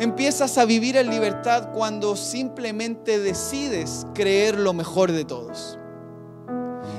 Empiezas 0.00 0.58
a 0.58 0.64
vivir 0.64 0.96
en 0.96 1.10
libertad 1.10 1.70
cuando 1.72 2.14
simplemente 2.14 3.18
decides 3.18 4.06
creer 4.14 4.58
lo 4.58 4.72
mejor 4.72 5.10
de 5.10 5.24
todos. 5.24 5.77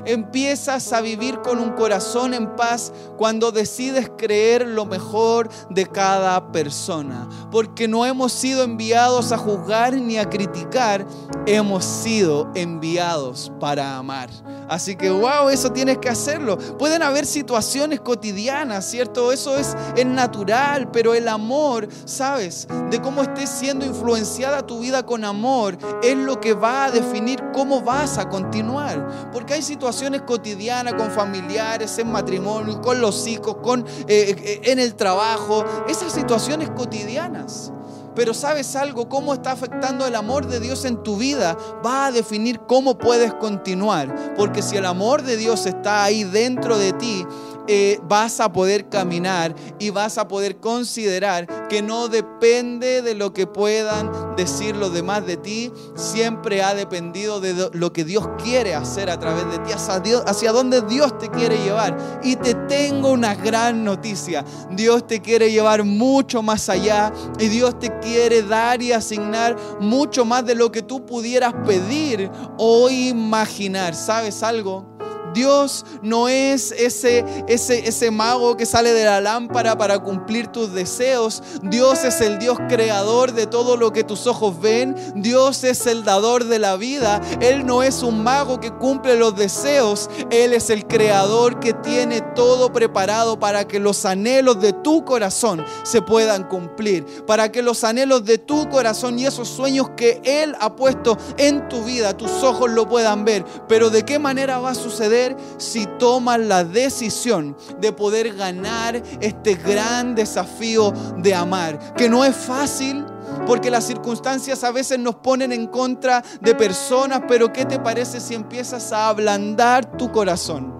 Empiezas 0.09 0.91
a 0.91 1.01
vivir 1.01 1.39
con 1.41 1.59
un 1.59 1.73
corazón 1.73 2.33
en 2.33 2.55
paz 2.55 2.91
cuando 3.15 3.51
decides 3.51 4.09
creer 4.17 4.67
lo 4.67 4.87
mejor 4.87 5.49
de 5.69 5.85
cada 5.85 6.51
persona. 6.51 7.29
Porque 7.51 7.87
no 7.87 8.07
hemos 8.07 8.31
sido 8.31 8.63
enviados 8.63 9.31
a 9.31 9.37
juzgar 9.37 9.93
ni 9.93 10.17
a 10.17 10.27
criticar, 10.27 11.05
hemos 11.45 11.85
sido 11.85 12.49
enviados 12.55 13.51
para 13.59 13.97
amar. 13.97 14.31
Así 14.67 14.95
que, 14.95 15.11
wow, 15.11 15.49
eso 15.49 15.71
tienes 15.71 15.99
que 15.99 16.09
hacerlo. 16.09 16.57
Pueden 16.79 17.03
haber 17.03 17.27
situaciones 17.27 17.99
cotidianas, 17.99 18.85
¿cierto? 18.85 19.31
Eso 19.31 19.57
es, 19.57 19.75
es 19.95 20.05
natural, 20.07 20.89
pero 20.91 21.13
el 21.13 21.27
amor, 21.27 21.87
¿sabes? 22.05 22.67
De 22.89 22.99
cómo 22.99 23.21
estés 23.21 23.49
siendo 23.49 23.85
influenciada 23.85 24.65
tu 24.65 24.79
vida 24.79 25.05
con 25.05 25.23
amor 25.23 25.77
es 26.01 26.17
lo 26.17 26.39
que 26.39 26.53
va 26.53 26.85
a 26.85 26.91
definir 26.91 27.43
cómo 27.53 27.81
vas 27.81 28.17
a 28.17 28.27
continuar. 28.27 29.29
Porque 29.31 29.55
hay 29.55 29.61
situaciones 29.61 29.98
cotidianas 30.25 30.93
con 30.93 31.11
familiares, 31.11 31.97
en 31.99 32.11
matrimonio, 32.11 32.81
con 32.81 33.01
los 33.01 33.27
hijos, 33.27 33.57
con, 33.61 33.85
eh, 34.07 34.35
eh, 34.37 34.61
en 34.65 34.79
el 34.79 34.95
trabajo, 34.95 35.65
esas 35.87 36.13
situaciones 36.13 36.69
cotidianas. 36.69 37.71
Pero 38.15 38.33
sabes 38.33 38.75
algo, 38.75 39.07
cómo 39.07 39.33
está 39.33 39.51
afectando 39.51 40.05
el 40.05 40.15
amor 40.15 40.47
de 40.47 40.59
Dios 40.59 40.83
en 40.83 41.03
tu 41.03 41.17
vida 41.17 41.55
va 41.85 42.07
a 42.07 42.11
definir 42.11 42.59
cómo 42.61 42.97
puedes 42.97 43.33
continuar. 43.33 44.33
Porque 44.35 44.61
si 44.61 44.75
el 44.77 44.85
amor 44.85 45.23
de 45.23 45.37
Dios 45.37 45.65
está 45.65 46.03
ahí 46.03 46.23
dentro 46.23 46.77
de 46.77 46.91
ti, 46.93 47.25
eh, 47.71 47.99
vas 48.01 48.39
a 48.39 48.51
poder 48.51 48.89
caminar 48.89 49.53
y 49.77 49.91
vas 49.91 50.17
a 50.17 50.27
poder 50.27 50.57
considerar 50.57 51.67
que 51.67 51.83
no 51.83 52.07
depende 52.07 53.03
de 53.03 53.13
lo 53.13 53.31
que 53.31 53.45
puedan 53.45 54.35
decir 54.35 54.75
los 54.75 54.91
demás 54.91 55.23
de 55.27 55.37
ti, 55.37 55.71
siempre 55.95 56.63
ha 56.63 56.73
dependido 56.73 57.39
de 57.39 57.69
lo 57.71 57.93
que 57.93 58.03
Dios 58.03 58.27
quiere 58.43 58.73
hacer 58.73 59.11
a 59.11 59.19
través 59.19 59.45
de 59.51 59.59
ti, 59.59 59.71
hacia, 59.71 59.99
Dios, 59.99 60.23
hacia 60.25 60.51
dónde 60.51 60.81
Dios 60.81 61.15
te 61.19 61.29
quiere 61.29 61.59
llevar. 61.59 61.95
Y 62.23 62.37
te 62.37 62.55
tengo 62.55 63.11
una 63.11 63.35
gran 63.35 63.83
noticia, 63.83 64.43
Dios 64.71 65.05
te 65.05 65.21
quiere 65.21 65.51
llevar 65.51 65.83
mucho 65.83 66.41
más 66.41 66.69
allá 66.69 67.13
y 67.37 67.49
Dios 67.49 67.77
te 67.77 67.99
quiere 67.99 68.41
dar 68.41 68.81
y 68.81 68.93
asignar 68.93 69.55
mucho 69.79 70.25
más 70.25 70.43
de 70.43 70.55
lo 70.55 70.71
que 70.71 70.81
tú 70.81 71.05
pudieras 71.05 71.53
pedir 71.67 72.31
o 72.57 72.89
imaginar. 72.89 73.93
¿Sabes 73.93 74.41
algo? 74.41 74.98
Dios 75.39 75.85
no 76.01 76.27
es 76.27 76.73
ese, 76.73 77.23
ese, 77.47 77.87
ese 77.87 78.11
mago 78.11 78.57
que 78.57 78.65
sale 78.65 78.91
de 78.91 79.05
la 79.05 79.21
lámpara 79.21 79.77
para 79.77 79.99
cumplir 79.99 80.47
tus 80.47 80.73
deseos. 80.73 81.41
Dios 81.63 82.03
es 82.03 82.19
el 82.19 82.39
Dios 82.39 82.57
creador 82.67 83.31
de 83.31 83.47
todo 83.47 83.77
lo 83.77 83.93
que 83.93 84.03
tus 84.03 84.27
ojos 84.27 84.59
ven. 84.59 84.97
Dios 85.15 85.63
es 85.63 85.87
el 85.87 86.03
dador 86.03 86.43
de 86.43 86.59
la 86.59 86.75
vida. 86.75 87.21
Él 87.39 87.65
no 87.65 87.83
es 87.83 88.03
un 88.03 88.21
mago 88.21 88.59
que 88.59 88.71
cumple 88.71 89.15
los 89.15 89.37
deseos. 89.37 90.09
Él 90.29 90.51
es 90.51 90.69
el 90.69 90.85
creador 90.87 91.61
que 91.61 91.71
tiene 91.71 92.19
todo 92.35 92.73
preparado 92.73 93.39
para 93.39 93.65
que 93.65 93.79
los 93.79 94.03
anhelos 94.03 94.59
de 94.59 94.73
tu 94.73 95.05
corazón 95.05 95.63
se 95.83 96.01
puedan 96.01 96.49
cumplir. 96.49 97.05
Para 97.25 97.49
que 97.49 97.63
los 97.63 97.85
anhelos 97.85 98.25
de 98.25 98.39
tu 98.39 98.67
corazón 98.67 99.17
y 99.17 99.25
esos 99.25 99.47
sueños 99.47 99.91
que 99.95 100.19
Él 100.25 100.53
ha 100.59 100.75
puesto 100.75 101.17
en 101.37 101.69
tu 101.69 101.85
vida, 101.85 102.17
tus 102.17 102.43
ojos 102.43 102.69
lo 102.71 102.89
puedan 102.89 103.23
ver. 103.23 103.45
Pero 103.69 103.89
¿de 103.89 104.03
qué 104.03 104.19
manera 104.19 104.59
va 104.59 104.71
a 104.71 104.75
suceder? 104.75 105.28
Si 105.57 105.85
tomas 105.97 106.39
la 106.39 106.63
decisión 106.63 107.55
de 107.79 107.91
poder 107.91 108.35
ganar 108.35 109.01
este 109.21 109.55
gran 109.55 110.15
desafío 110.15 110.93
de 111.17 111.33
amar, 111.35 111.93
que 111.95 112.09
no 112.09 112.25
es 112.25 112.35
fácil. 112.35 113.05
Porque 113.45 113.69
las 113.69 113.85
circunstancias 113.85 114.63
a 114.63 114.71
veces 114.71 114.97
nos 114.97 115.15
ponen 115.15 115.51
en 115.51 115.67
contra 115.67 116.23
de 116.41 116.55
personas, 116.55 117.21
pero 117.27 117.53
¿qué 117.53 117.63
te 117.63 117.79
parece 117.79 118.19
si 118.19 118.33
empiezas 118.33 118.91
a 118.91 119.07
ablandar 119.07 119.97
tu 119.97 120.11
corazón? 120.11 120.78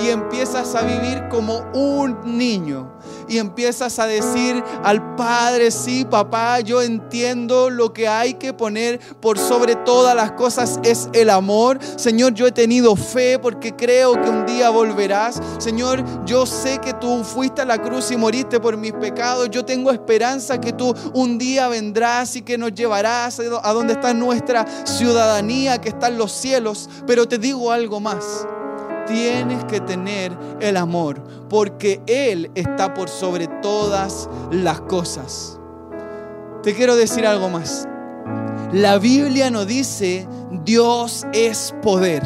Y 0.00 0.08
empiezas 0.08 0.74
a 0.74 0.82
vivir 0.82 1.28
como 1.28 1.60
un 1.72 2.38
niño 2.38 2.98
y 3.28 3.38
empiezas 3.38 3.98
a 3.98 4.06
decir 4.06 4.62
al 4.82 5.16
Padre, 5.16 5.70
sí, 5.70 6.04
papá, 6.04 6.60
yo 6.60 6.82
entiendo 6.82 7.70
lo 7.70 7.92
que 7.92 8.08
hay 8.08 8.34
que 8.34 8.52
poner 8.52 8.98
por 9.20 9.38
sobre 9.38 9.76
todas 9.76 10.14
las 10.14 10.32
cosas 10.32 10.80
es 10.82 11.08
el 11.12 11.30
amor. 11.30 11.78
Señor, 11.96 12.34
yo 12.34 12.46
he 12.46 12.52
tenido 12.52 12.96
fe 12.96 13.38
porque 13.38 13.74
creo 13.74 14.12
que 14.20 14.28
un 14.28 14.46
día 14.46 14.70
volverás. 14.70 15.40
Señor, 15.58 16.04
yo 16.24 16.46
sé 16.46 16.78
que 16.78 16.94
tú 16.94 17.22
fuiste 17.24 17.62
a 17.62 17.64
la 17.64 17.82
cruz 17.82 18.10
y 18.10 18.16
moriste 18.16 18.60
por 18.60 18.76
mis 18.76 18.92
pecados. 18.92 19.50
Yo 19.50 19.64
tengo 19.64 19.90
esperanza 19.90 20.60
que 20.60 20.72
tú 20.72 20.94
un 21.12 21.38
día 21.38 21.68
vendrás 21.68 22.36
y 22.36 22.42
que 22.42 22.56
nos 22.56 22.72
llevarás 22.72 23.40
a 23.40 23.72
donde 23.72 23.94
está 23.94 24.14
nuestra 24.14 24.66
ciudadanía, 24.86 25.80
que 25.80 25.90
está 25.90 26.08
en 26.08 26.18
los 26.18 26.32
cielos. 26.32 26.88
Pero 27.06 27.28
te 27.28 27.38
digo 27.38 27.70
algo 27.70 28.00
más 28.00 28.46
tienes 29.08 29.64
que 29.64 29.80
tener 29.80 30.36
el 30.60 30.76
amor, 30.76 31.22
porque 31.48 32.00
Él 32.06 32.50
está 32.54 32.94
por 32.94 33.08
sobre 33.08 33.48
todas 33.62 34.28
las 34.50 34.80
cosas. 34.82 35.58
Te 36.62 36.74
quiero 36.74 36.96
decir 36.96 37.26
algo 37.26 37.48
más. 37.48 37.88
La 38.72 38.98
Biblia 38.98 39.50
no 39.50 39.64
dice 39.64 40.28
Dios 40.64 41.26
es 41.32 41.74
poder. 41.82 42.22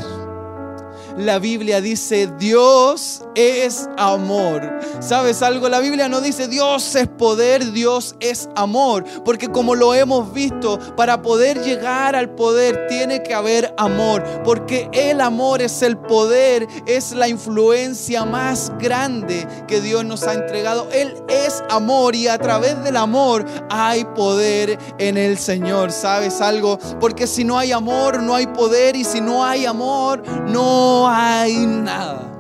La 1.17 1.39
Biblia 1.39 1.81
dice 1.81 2.29
Dios 2.39 3.23
es 3.35 3.89
amor. 3.97 4.81
¿Sabes 5.01 5.43
algo? 5.43 5.69
La 5.69 5.81
Biblia 5.81 6.09
no 6.09 6.21
dice 6.21 6.49
Dios 6.49 6.95
es 6.95 7.09
poder, 7.09 7.73
Dios 7.73 8.15
es 8.21 8.49
amor. 8.55 9.05
Porque 9.25 9.49
como 9.49 9.75
lo 9.75 9.95
hemos 9.95 10.33
visto, 10.33 10.79
para 10.97 11.23
poder 11.23 11.63
llegar 11.63 12.17
al 12.17 12.31
poder 12.31 12.87
tiene 12.89 13.23
que 13.23 13.35
haber 13.35 13.75
amor. 13.77 14.23
Porque 14.45 14.89
el 14.93 15.21
amor 15.21 15.63
es 15.63 15.83
el 15.83 15.97
poder, 15.97 16.67
es 16.87 17.13
la 17.13 17.29
influencia 17.29 18.25
más 18.25 18.73
grande 18.79 19.47
que 19.69 19.81
Dios 19.81 20.05
nos 20.05 20.23
ha 20.25 20.35
entregado. 20.35 20.89
Él 20.93 21.15
es 21.29 21.63
amor 21.71 22.15
y 22.15 22.29
a 22.29 22.39
través 22.39 22.83
del 22.85 22.97
amor 22.97 23.45
hay 23.71 24.05
poder 24.05 24.79
en 24.99 25.17
el 25.17 25.39
Señor. 25.39 25.93
¿Sabes 25.93 26.41
algo? 26.41 26.79
Porque 27.01 27.27
si 27.27 27.45
no 27.45 27.59
hay 27.59 27.73
amor, 27.73 28.23
no 28.23 28.35
hay 28.35 28.47
poder. 28.47 28.97
Y 28.97 29.05
si 29.05 29.21
no 29.21 29.45
hay 29.45 29.67
amor, 29.67 30.23
no 30.49 31.02
hay 31.09 31.67
nada. 31.67 32.33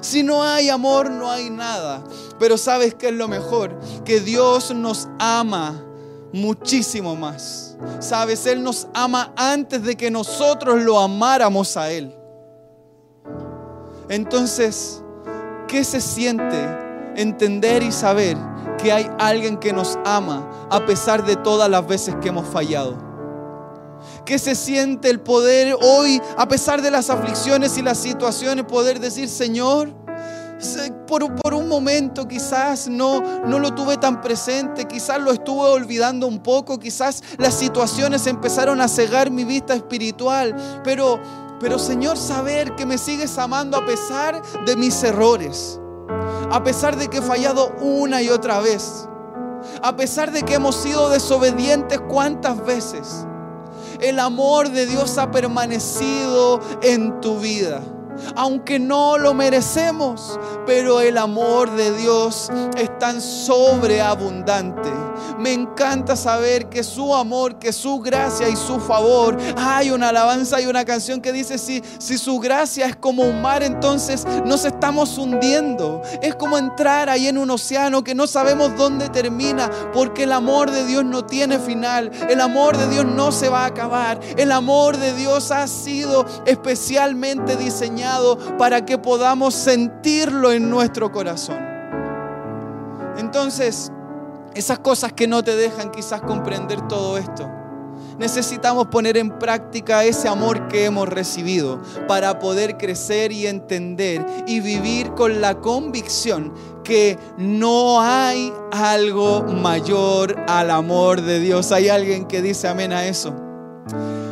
Si 0.00 0.22
no 0.22 0.42
hay 0.42 0.70
amor, 0.70 1.10
no 1.10 1.30
hay 1.30 1.50
nada. 1.50 2.02
Pero 2.38 2.56
¿sabes 2.56 2.94
qué 2.94 3.08
es 3.08 3.14
lo 3.14 3.28
mejor? 3.28 3.78
Que 4.04 4.20
Dios 4.20 4.74
nos 4.74 5.08
ama 5.18 5.84
muchísimo 6.32 7.16
más. 7.16 7.76
¿Sabes? 7.98 8.46
Él 8.46 8.62
nos 8.62 8.88
ama 8.94 9.32
antes 9.36 9.82
de 9.82 9.96
que 9.96 10.10
nosotros 10.10 10.82
lo 10.82 10.98
amáramos 10.98 11.76
a 11.76 11.90
Él. 11.90 12.14
Entonces, 14.08 15.02
¿qué 15.68 15.84
se 15.84 16.00
siente 16.00 16.78
entender 17.16 17.82
y 17.82 17.92
saber 17.92 18.36
que 18.78 18.92
hay 18.92 19.10
alguien 19.18 19.58
que 19.58 19.72
nos 19.72 19.98
ama 20.04 20.48
a 20.70 20.84
pesar 20.84 21.24
de 21.24 21.36
todas 21.36 21.68
las 21.70 21.86
veces 21.86 22.16
que 22.20 22.28
hemos 22.28 22.46
fallado? 22.48 23.09
Que 24.24 24.38
se 24.38 24.54
siente 24.54 25.10
el 25.10 25.20
poder 25.20 25.76
hoy, 25.80 26.20
a 26.36 26.48
pesar 26.48 26.82
de 26.82 26.90
las 26.90 27.10
aflicciones 27.10 27.78
y 27.78 27.82
las 27.82 27.98
situaciones, 27.98 28.64
poder 28.64 29.00
decir, 29.00 29.28
Señor, 29.28 29.94
por, 31.06 31.34
por, 31.36 31.54
un 31.54 31.68
momento 31.68 32.28
quizás 32.28 32.88
no, 32.88 33.20
no 33.46 33.58
lo 33.58 33.74
tuve 33.74 33.96
tan 33.96 34.20
presente, 34.20 34.84
quizás 34.84 35.20
lo 35.20 35.32
estuve 35.32 35.68
olvidando 35.68 36.26
un 36.26 36.42
poco, 36.42 36.78
quizás 36.78 37.22
las 37.38 37.54
situaciones 37.54 38.26
empezaron 38.26 38.80
a 38.80 38.88
cegar 38.88 39.30
mi 39.30 39.44
vista 39.44 39.74
espiritual, 39.74 40.54
pero, 40.84 41.20
pero 41.60 41.78
Señor, 41.78 42.16
saber 42.18 42.74
que 42.76 42.86
me 42.86 42.98
sigues 42.98 43.38
amando 43.38 43.78
a 43.78 43.86
pesar 43.86 44.40
de 44.66 44.76
mis 44.76 45.02
errores, 45.02 45.80
a 46.50 46.62
pesar 46.62 46.96
de 46.96 47.08
que 47.08 47.18
he 47.18 47.22
fallado 47.22 47.74
una 47.80 48.20
y 48.20 48.28
otra 48.28 48.60
vez, 48.60 49.08
a 49.82 49.96
pesar 49.96 50.30
de 50.30 50.42
que 50.42 50.54
hemos 50.54 50.76
sido 50.76 51.08
desobedientes 51.08 52.00
cuántas 52.08 52.64
veces 52.64 53.26
el 54.02 54.18
amor 54.18 54.70
de 54.70 54.86
Dios 54.86 55.18
ha 55.18 55.30
permanecido 55.30 56.60
en 56.82 57.20
tu 57.20 57.38
vida 57.38 57.82
aunque 58.36 58.78
no 58.78 59.18
lo 59.18 59.34
merecemos, 59.34 60.38
pero 60.66 61.00
el 61.00 61.18
amor 61.18 61.70
de 61.72 61.96
Dios 61.96 62.50
es 62.76 62.98
tan 62.98 63.20
sobreabundante. 63.20 64.90
Me 65.38 65.52
encanta 65.52 66.16
saber 66.16 66.68
que 66.68 66.82
su 66.82 67.14
amor, 67.14 67.58
que 67.58 67.72
su 67.72 68.00
gracia 68.00 68.48
y 68.48 68.56
su 68.56 68.78
favor, 68.78 69.36
hay 69.56 69.90
una 69.90 70.10
alabanza 70.10 70.60
y 70.60 70.66
una 70.66 70.84
canción 70.84 71.20
que 71.20 71.32
dice, 71.32 71.56
si, 71.56 71.82
si 71.98 72.18
su 72.18 72.38
gracia 72.38 72.86
es 72.86 72.96
como 72.96 73.22
un 73.22 73.40
mar, 73.40 73.62
entonces 73.62 74.26
nos 74.44 74.64
estamos 74.64 75.16
hundiendo. 75.16 76.02
Es 76.20 76.34
como 76.34 76.58
entrar 76.58 77.08
ahí 77.08 77.26
en 77.26 77.38
un 77.38 77.50
océano 77.50 78.04
que 78.04 78.14
no 78.14 78.26
sabemos 78.26 78.76
dónde 78.76 79.08
termina, 79.08 79.70
porque 79.92 80.24
el 80.24 80.32
amor 80.32 80.70
de 80.70 80.86
Dios 80.86 81.04
no 81.04 81.24
tiene 81.24 81.58
final, 81.58 82.10
el 82.28 82.40
amor 82.40 82.76
de 82.76 82.88
Dios 82.88 83.06
no 83.06 83.32
se 83.32 83.48
va 83.48 83.64
a 83.64 83.66
acabar, 83.66 84.20
el 84.36 84.52
amor 84.52 84.98
de 84.98 85.14
Dios 85.14 85.50
ha 85.50 85.66
sido 85.66 86.26
especialmente 86.44 87.56
diseñado 87.56 88.09
para 88.58 88.84
que 88.84 88.98
podamos 88.98 89.54
sentirlo 89.54 90.52
en 90.52 90.68
nuestro 90.70 91.10
corazón. 91.12 91.58
Entonces, 93.18 93.92
esas 94.54 94.78
cosas 94.78 95.12
que 95.12 95.26
no 95.26 95.42
te 95.42 95.56
dejan 95.56 95.90
quizás 95.90 96.20
comprender 96.20 96.86
todo 96.88 97.18
esto, 97.18 97.48
necesitamos 98.18 98.88
poner 98.88 99.16
en 99.16 99.38
práctica 99.38 100.04
ese 100.04 100.28
amor 100.28 100.68
que 100.68 100.84
hemos 100.84 101.08
recibido 101.08 101.80
para 102.08 102.38
poder 102.38 102.76
crecer 102.76 103.32
y 103.32 103.46
entender 103.46 104.24
y 104.46 104.60
vivir 104.60 105.12
con 105.14 105.40
la 105.40 105.60
convicción 105.60 106.52
que 106.82 107.18
no 107.38 108.00
hay 108.00 108.52
algo 108.72 109.42
mayor 109.42 110.36
al 110.48 110.70
amor 110.70 111.22
de 111.22 111.40
Dios. 111.40 111.72
Hay 111.72 111.88
alguien 111.88 112.26
que 112.26 112.42
dice 112.42 112.68
amén 112.68 112.92
a 112.92 113.06
eso. 113.06 113.34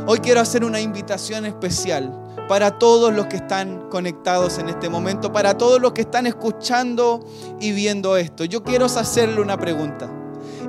Hoy 0.06 0.18
quiero 0.20 0.40
hacer 0.40 0.64
una 0.64 0.80
invitación 0.80 1.44
especial 1.46 2.27
para 2.48 2.78
todos 2.78 3.12
los 3.12 3.26
que 3.26 3.37
están 3.37 3.88
conectados 3.90 4.58
en 4.58 4.68
este 4.68 4.88
momento, 4.88 5.32
para 5.32 5.56
todos 5.56 5.80
los 5.80 5.92
que 5.92 6.00
están 6.00 6.26
escuchando 6.26 7.20
y 7.61 7.72
viendo 7.72 8.16
esto. 8.16 8.44
Yo 8.44 8.62
quiero 8.62 8.87
hacerle 8.87 9.40
una 9.40 9.58
pregunta 9.58 10.11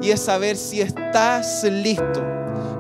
y 0.01 0.11
es 0.11 0.21
saber 0.21 0.57
si 0.57 0.81
estás 0.81 1.63
listo 1.63 2.23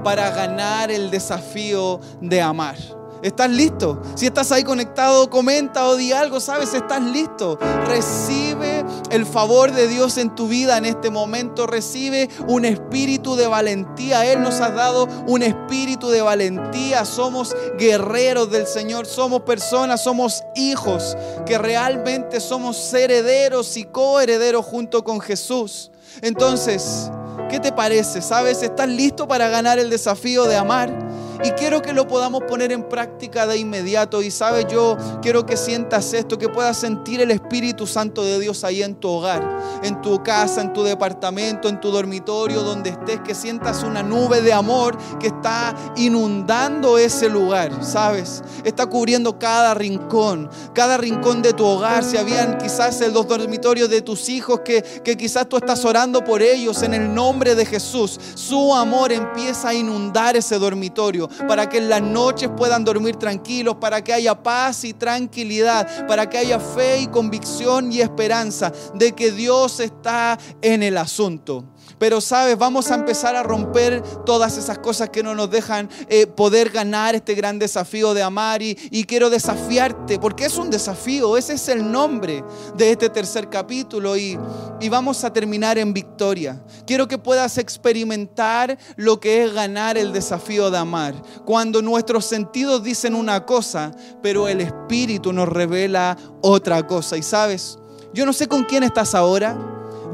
para 0.03 0.29
ganar 0.31 0.91
el 0.91 1.09
desafío 1.09 1.99
de 2.21 2.41
amar. 2.41 2.98
¿Estás 3.21 3.49
listo? 3.49 4.01
Si 4.15 4.25
estás 4.25 4.51
ahí 4.51 4.63
conectado, 4.63 5.29
comenta 5.29 5.87
o 5.87 5.95
di 5.95 6.13
algo, 6.13 6.39
¿sabes? 6.39 6.73
Estás 6.73 7.01
listo. 7.01 7.57
Recibe 7.85 8.85
el 9.11 9.25
favor 9.25 9.73
de 9.73 9.87
Dios 9.87 10.17
en 10.17 10.33
tu 10.35 10.47
vida 10.47 10.77
en 10.77 10.85
este 10.85 11.09
momento. 11.09 11.67
Recibe 11.67 12.29
un 12.47 12.63
espíritu 12.63 13.35
de 13.35 13.47
valentía. 13.47 14.25
Él 14.25 14.41
nos 14.41 14.61
ha 14.61 14.69
dado 14.69 15.07
un 15.27 15.43
espíritu 15.43 16.09
de 16.09 16.21
valentía. 16.21 17.03
Somos 17.03 17.55
guerreros 17.77 18.51
del 18.51 18.65
Señor. 18.67 19.05
Somos 19.05 19.41
personas, 19.41 20.01
somos 20.03 20.43
hijos 20.55 21.17
que 21.45 21.57
realmente 21.57 22.39
somos 22.39 22.93
herederos 22.93 23.75
y 23.75 23.83
coherederos 23.83 24.65
junto 24.65 25.03
con 25.03 25.19
Jesús. 25.19 25.91
Entonces, 26.21 27.11
¿qué 27.49 27.59
te 27.59 27.71
parece? 27.71 28.21
¿Sabes? 28.21 28.63
¿Estás 28.63 28.87
listo 28.87 29.27
para 29.27 29.49
ganar 29.49 29.77
el 29.77 29.89
desafío 29.89 30.45
de 30.45 30.55
amar? 30.55 31.18
Y 31.43 31.51
quiero 31.51 31.81
que 31.81 31.93
lo 31.93 32.07
podamos 32.07 32.43
poner 32.43 32.71
en 32.71 32.83
práctica 32.83 33.47
de 33.47 33.57
inmediato. 33.57 34.21
Y 34.21 34.31
sabes, 34.31 34.65
yo 34.69 34.97
quiero 35.21 35.45
que 35.45 35.55
sientas 35.55 36.13
esto, 36.13 36.37
que 36.37 36.49
puedas 36.49 36.77
sentir 36.77 37.21
el 37.21 37.31
Espíritu 37.31 37.87
Santo 37.87 38.23
de 38.23 38.39
Dios 38.39 38.63
ahí 38.63 38.83
en 38.83 38.95
tu 38.95 39.09
hogar, 39.09 39.81
en 39.83 40.01
tu 40.01 40.21
casa, 40.21 40.61
en 40.61 40.73
tu 40.73 40.83
departamento, 40.83 41.69
en 41.69 41.79
tu 41.79 41.91
dormitorio, 41.91 42.61
donde 42.61 42.89
estés, 42.89 43.21
que 43.21 43.33
sientas 43.33 43.83
una 43.83 44.03
nube 44.03 44.41
de 44.41 44.51
amor 44.51 44.97
que 45.19 45.27
está 45.27 45.75
inundando 45.95 46.97
ese 46.97 47.29
lugar, 47.29 47.71
¿sabes? 47.83 48.43
Está 48.69 48.85
cubriendo 48.85 49.37
cada 49.39 49.73
rincón, 49.73 50.49
cada 50.73 50.97
rincón 50.97 51.41
de 51.41 51.53
tu 51.53 51.65
hogar. 51.65 52.03
Si 52.03 52.17
habían 52.17 52.57
quizás 52.57 53.01
en 53.01 53.13
los 53.13 53.27
dormitorios 53.27 53.89
de 53.89 54.01
tus 54.01 54.29
hijos 54.29 54.61
que, 54.61 54.81
que 55.03 55.17
quizás 55.17 55.49
tú 55.49 55.57
estás 55.57 55.83
orando 55.85 56.23
por 56.23 56.41
ellos 56.41 56.83
en 56.83 56.93
el 56.93 57.13
nombre 57.13 57.55
de 57.55 57.65
Jesús, 57.65 58.19
su 58.35 58.73
amor 58.75 59.11
empieza 59.11 59.69
a 59.69 59.73
inundar 59.73 60.35
ese 60.35 60.57
dormitorio 60.59 61.27
para 61.47 61.67
que 61.67 61.79
en 61.79 61.89
las 61.89 62.01
noches 62.01 62.49
puedan 62.55 62.83
dormir 62.83 63.15
tranquilos, 63.15 63.75
para 63.75 64.03
que 64.03 64.13
haya 64.13 64.41
paz 64.41 64.83
y 64.83 64.93
tranquilidad, 64.93 66.07
para 66.07 66.29
que 66.29 66.37
haya 66.37 66.59
fe 66.59 67.01
y 67.01 67.07
convicción 67.07 67.91
y 67.91 68.01
esperanza 68.01 68.71
de 68.93 69.13
que 69.13 69.31
Dios 69.31 69.79
está 69.79 70.37
en 70.61 70.83
el 70.83 70.97
asunto. 70.97 71.65
Pero 71.99 72.21
sabes, 72.21 72.57
vamos 72.57 72.89
a 72.89 72.95
empezar 72.95 73.35
a 73.35 73.43
romper 73.43 74.01
todas 74.25 74.57
esas 74.57 74.79
cosas 74.79 75.09
que 75.09 75.21
no 75.21 75.35
nos 75.35 75.51
dejan 75.51 75.89
eh, 76.07 76.25
poder 76.25 76.69
ganar 76.69 77.13
este 77.13 77.35
gran 77.35 77.59
desafío 77.59 78.13
de 78.13 78.23
amar. 78.23 78.61
Y, 78.61 78.77
y 78.89 79.03
quiero 79.03 79.29
desafiarte, 79.29 80.17
porque 80.17 80.45
es 80.45 80.57
un 80.57 80.69
desafío, 80.69 81.37
ese 81.37 81.53
es 81.53 81.67
el 81.67 81.91
nombre 81.91 82.43
de 82.75 82.91
este 82.91 83.09
tercer 83.09 83.49
capítulo. 83.49 84.17
Y, 84.17 84.39
y 84.79 84.89
vamos 84.89 85.23
a 85.23 85.33
terminar 85.33 85.77
en 85.77 85.93
victoria. 85.93 86.63
Quiero 86.87 87.07
que 87.07 87.17
puedas 87.17 87.57
experimentar 87.57 88.77
lo 88.95 89.19
que 89.19 89.43
es 89.43 89.53
ganar 89.53 89.97
el 89.97 90.13
desafío 90.13 90.71
de 90.71 90.77
amar. 90.77 91.13
Cuando 91.45 91.81
nuestros 91.81 92.25
sentidos 92.25 92.83
dicen 92.83 93.13
una 93.13 93.45
cosa, 93.45 93.91
pero 94.23 94.47
el 94.47 94.61
Espíritu 94.61 95.33
nos 95.33 95.49
revela 95.49 96.17
otra 96.41 96.87
cosa. 96.87 97.17
Y 97.17 97.23
sabes, 97.23 97.77
yo 98.13 98.25
no 98.25 98.33
sé 98.33 98.47
con 98.47 98.63
quién 98.63 98.83
estás 98.83 99.13
ahora. 99.15 99.57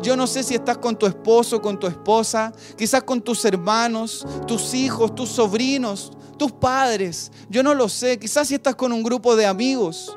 Yo 0.02 0.16
no 0.16 0.28
sé 0.28 0.44
si 0.44 0.56
estás 0.56 0.78
con 0.78 0.98
tu 0.98 1.06
esposo, 1.06 1.62
con 1.62 1.80
tu 1.80 1.88
esposa, 1.88 2.52
quizás 2.78 3.04
con 3.04 3.22
tus 3.22 3.44
hermanos, 3.46 4.26
tus 4.48 4.74
hijos, 4.74 5.16
tus 5.16 5.30
sobrinos, 5.30 6.12
tus 6.38 6.52
padres. 6.52 7.32
Yo 7.50 7.64
no 7.64 7.74
lo 7.74 7.90
sé. 7.90 8.20
Quizás 8.20 8.48
si 8.48 8.56
estás 8.56 8.76
con 8.76 8.92
un 8.92 9.04
grupo 9.04 9.36
de 9.36 9.46
amigos. 9.46 10.16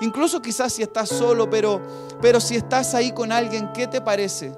Incluso 0.00 0.42
quizás 0.42 0.72
si 0.72 0.82
estás 0.82 1.08
solo, 1.08 1.48
pero, 1.48 1.80
pero 2.20 2.40
si 2.40 2.56
estás 2.56 2.94
ahí 2.94 3.12
con 3.12 3.30
alguien, 3.30 3.70
¿qué 3.72 3.86
te 3.86 4.00
parece? 4.00 4.52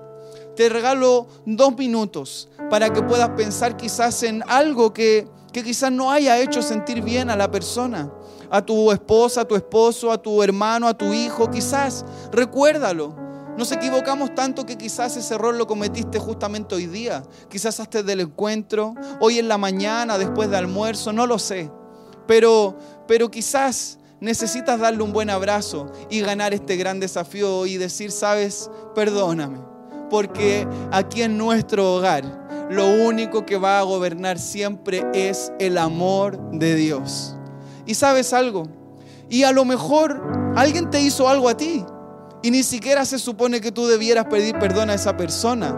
Te 0.56 0.68
regalo 0.68 1.26
dos 1.44 1.76
minutos 1.76 2.48
para 2.70 2.90
que 2.92 3.02
puedas 3.02 3.30
pensar 3.30 3.76
quizás 3.76 4.22
en 4.22 4.42
algo 4.48 4.94
que, 4.94 5.28
que 5.52 5.62
quizás 5.62 5.92
no 5.92 6.10
haya 6.10 6.38
hecho 6.38 6.62
sentir 6.62 7.02
bien 7.02 7.28
a 7.28 7.36
la 7.36 7.50
persona, 7.50 8.10
a 8.50 8.64
tu 8.64 8.90
esposa, 8.90 9.42
a 9.42 9.44
tu 9.44 9.54
esposo, 9.54 10.10
a 10.10 10.22
tu 10.22 10.42
hermano, 10.42 10.88
a 10.88 10.96
tu 10.96 11.12
hijo, 11.12 11.50
quizás. 11.50 12.04
Recuérdalo. 12.32 13.23
Nos 13.56 13.70
equivocamos 13.70 14.34
tanto 14.34 14.66
que 14.66 14.76
quizás 14.76 15.16
ese 15.16 15.34
error 15.34 15.54
lo 15.54 15.68
cometiste 15.68 16.18
justamente 16.18 16.74
hoy 16.74 16.86
día, 16.86 17.22
quizás 17.48 17.78
antes 17.78 18.04
del 18.04 18.20
encuentro, 18.20 18.94
hoy 19.20 19.38
en 19.38 19.46
la 19.46 19.58
mañana, 19.58 20.18
después 20.18 20.50
de 20.50 20.56
almuerzo, 20.56 21.12
no 21.12 21.26
lo 21.26 21.38
sé. 21.38 21.70
Pero, 22.26 22.76
pero 23.06 23.30
quizás 23.30 23.98
necesitas 24.20 24.80
darle 24.80 25.04
un 25.04 25.12
buen 25.12 25.30
abrazo 25.30 25.92
y 26.10 26.20
ganar 26.20 26.52
este 26.52 26.76
gran 26.76 26.98
desafío 26.98 27.66
y 27.66 27.76
decir, 27.76 28.10
sabes, 28.10 28.70
perdóname, 28.92 29.58
porque 30.10 30.66
aquí 30.90 31.22
en 31.22 31.38
nuestro 31.38 31.94
hogar 31.94 32.24
lo 32.70 32.88
único 32.88 33.46
que 33.46 33.56
va 33.56 33.78
a 33.78 33.82
gobernar 33.82 34.40
siempre 34.40 35.04
es 35.14 35.52
el 35.60 35.78
amor 35.78 36.40
de 36.50 36.74
Dios. 36.74 37.36
Y 37.86 37.94
sabes 37.94 38.32
algo, 38.32 38.64
y 39.28 39.44
a 39.44 39.52
lo 39.52 39.64
mejor 39.64 40.52
alguien 40.56 40.90
te 40.90 41.00
hizo 41.00 41.28
algo 41.28 41.48
a 41.48 41.56
ti 41.56 41.84
y 42.44 42.50
ni 42.50 42.62
siquiera 42.62 43.06
se 43.06 43.18
supone 43.18 43.62
que 43.62 43.72
tú 43.72 43.86
debieras 43.86 44.26
pedir 44.26 44.58
perdón 44.58 44.90
a 44.90 44.94
esa 44.94 45.16
persona, 45.16 45.74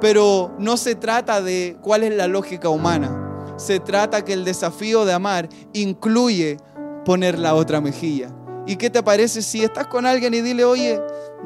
pero 0.00 0.52
no 0.58 0.76
se 0.76 0.96
trata 0.96 1.40
de 1.40 1.76
cuál 1.80 2.02
es 2.02 2.12
la 2.12 2.26
lógica 2.26 2.68
humana. 2.70 3.54
Se 3.56 3.78
trata 3.78 4.24
que 4.24 4.32
el 4.32 4.44
desafío 4.44 5.04
de 5.04 5.12
amar 5.12 5.48
incluye 5.74 6.56
poner 7.04 7.38
la 7.38 7.54
otra 7.54 7.80
mejilla. 7.80 8.34
¿Y 8.68 8.76
qué 8.76 8.90
te 8.90 9.02
parece 9.02 9.40
si 9.40 9.64
estás 9.64 9.86
con 9.86 10.04
alguien 10.04 10.34
y 10.34 10.42
dile, 10.42 10.62
oye, 10.62 11.00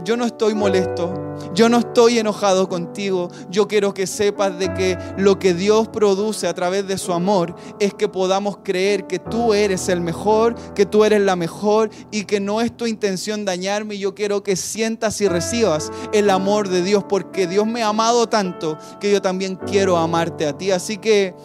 yo 0.05 0.17
no 0.17 0.25
estoy 0.25 0.55
molesto, 0.55 1.15
yo 1.55 1.69
no 1.69 1.79
estoy 1.79 2.19
enojado 2.19 2.69
contigo, 2.69 3.31
yo 3.49 3.69
quiero 3.69 3.95
que 3.95 4.09
sepas 4.09 4.59
de 4.59 4.75
que 4.75 4.99
lo 5.19 5.39
que 5.39 5.55
Dios 5.55 5.87
produce 5.87 6.49
a 6.49 6.55
través 6.55 6.89
de 6.89 6.99
su 6.99 7.13
amor 7.13 7.55
es 7.79 7.95
que 7.95 8.09
podamos 8.09 8.59
creer 8.65 9.07
que 9.07 9.21
tú 9.21 9.55
eres 9.55 9.89
el 9.89 10.01
mejor, 10.01 10.57
que 10.75 10.85
tú 10.85 11.05
eres 11.05 11.21
la 11.21 11.37
mejor 11.37 11.91
y 12.11 12.25
que 12.25 12.41
no 12.41 12.61
es 12.61 12.77
tu 12.77 12.89
intención 12.89 13.45
dañarme. 13.45 13.99
Yo 13.99 14.17
quiero 14.17 14.43
que 14.43 14.57
sientas 14.57 15.21
y 15.21 15.29
recibas 15.29 15.93
el 16.13 16.29
amor 16.29 16.71
de 16.71 16.83
Dios 16.83 17.05
porque 17.09 17.47
Dios 17.47 17.69
me 17.69 17.85
ha 17.85 17.89
amado 17.89 18.29
tanto 18.29 18.77
que 18.99 19.13
yo 19.13 19.23
también 19.23 19.55
quiero 19.55 19.97
amarte 19.97 20.45
a 20.45 20.59
ti. 20.59 20.73
Así 20.73 20.97
que... 20.97 21.37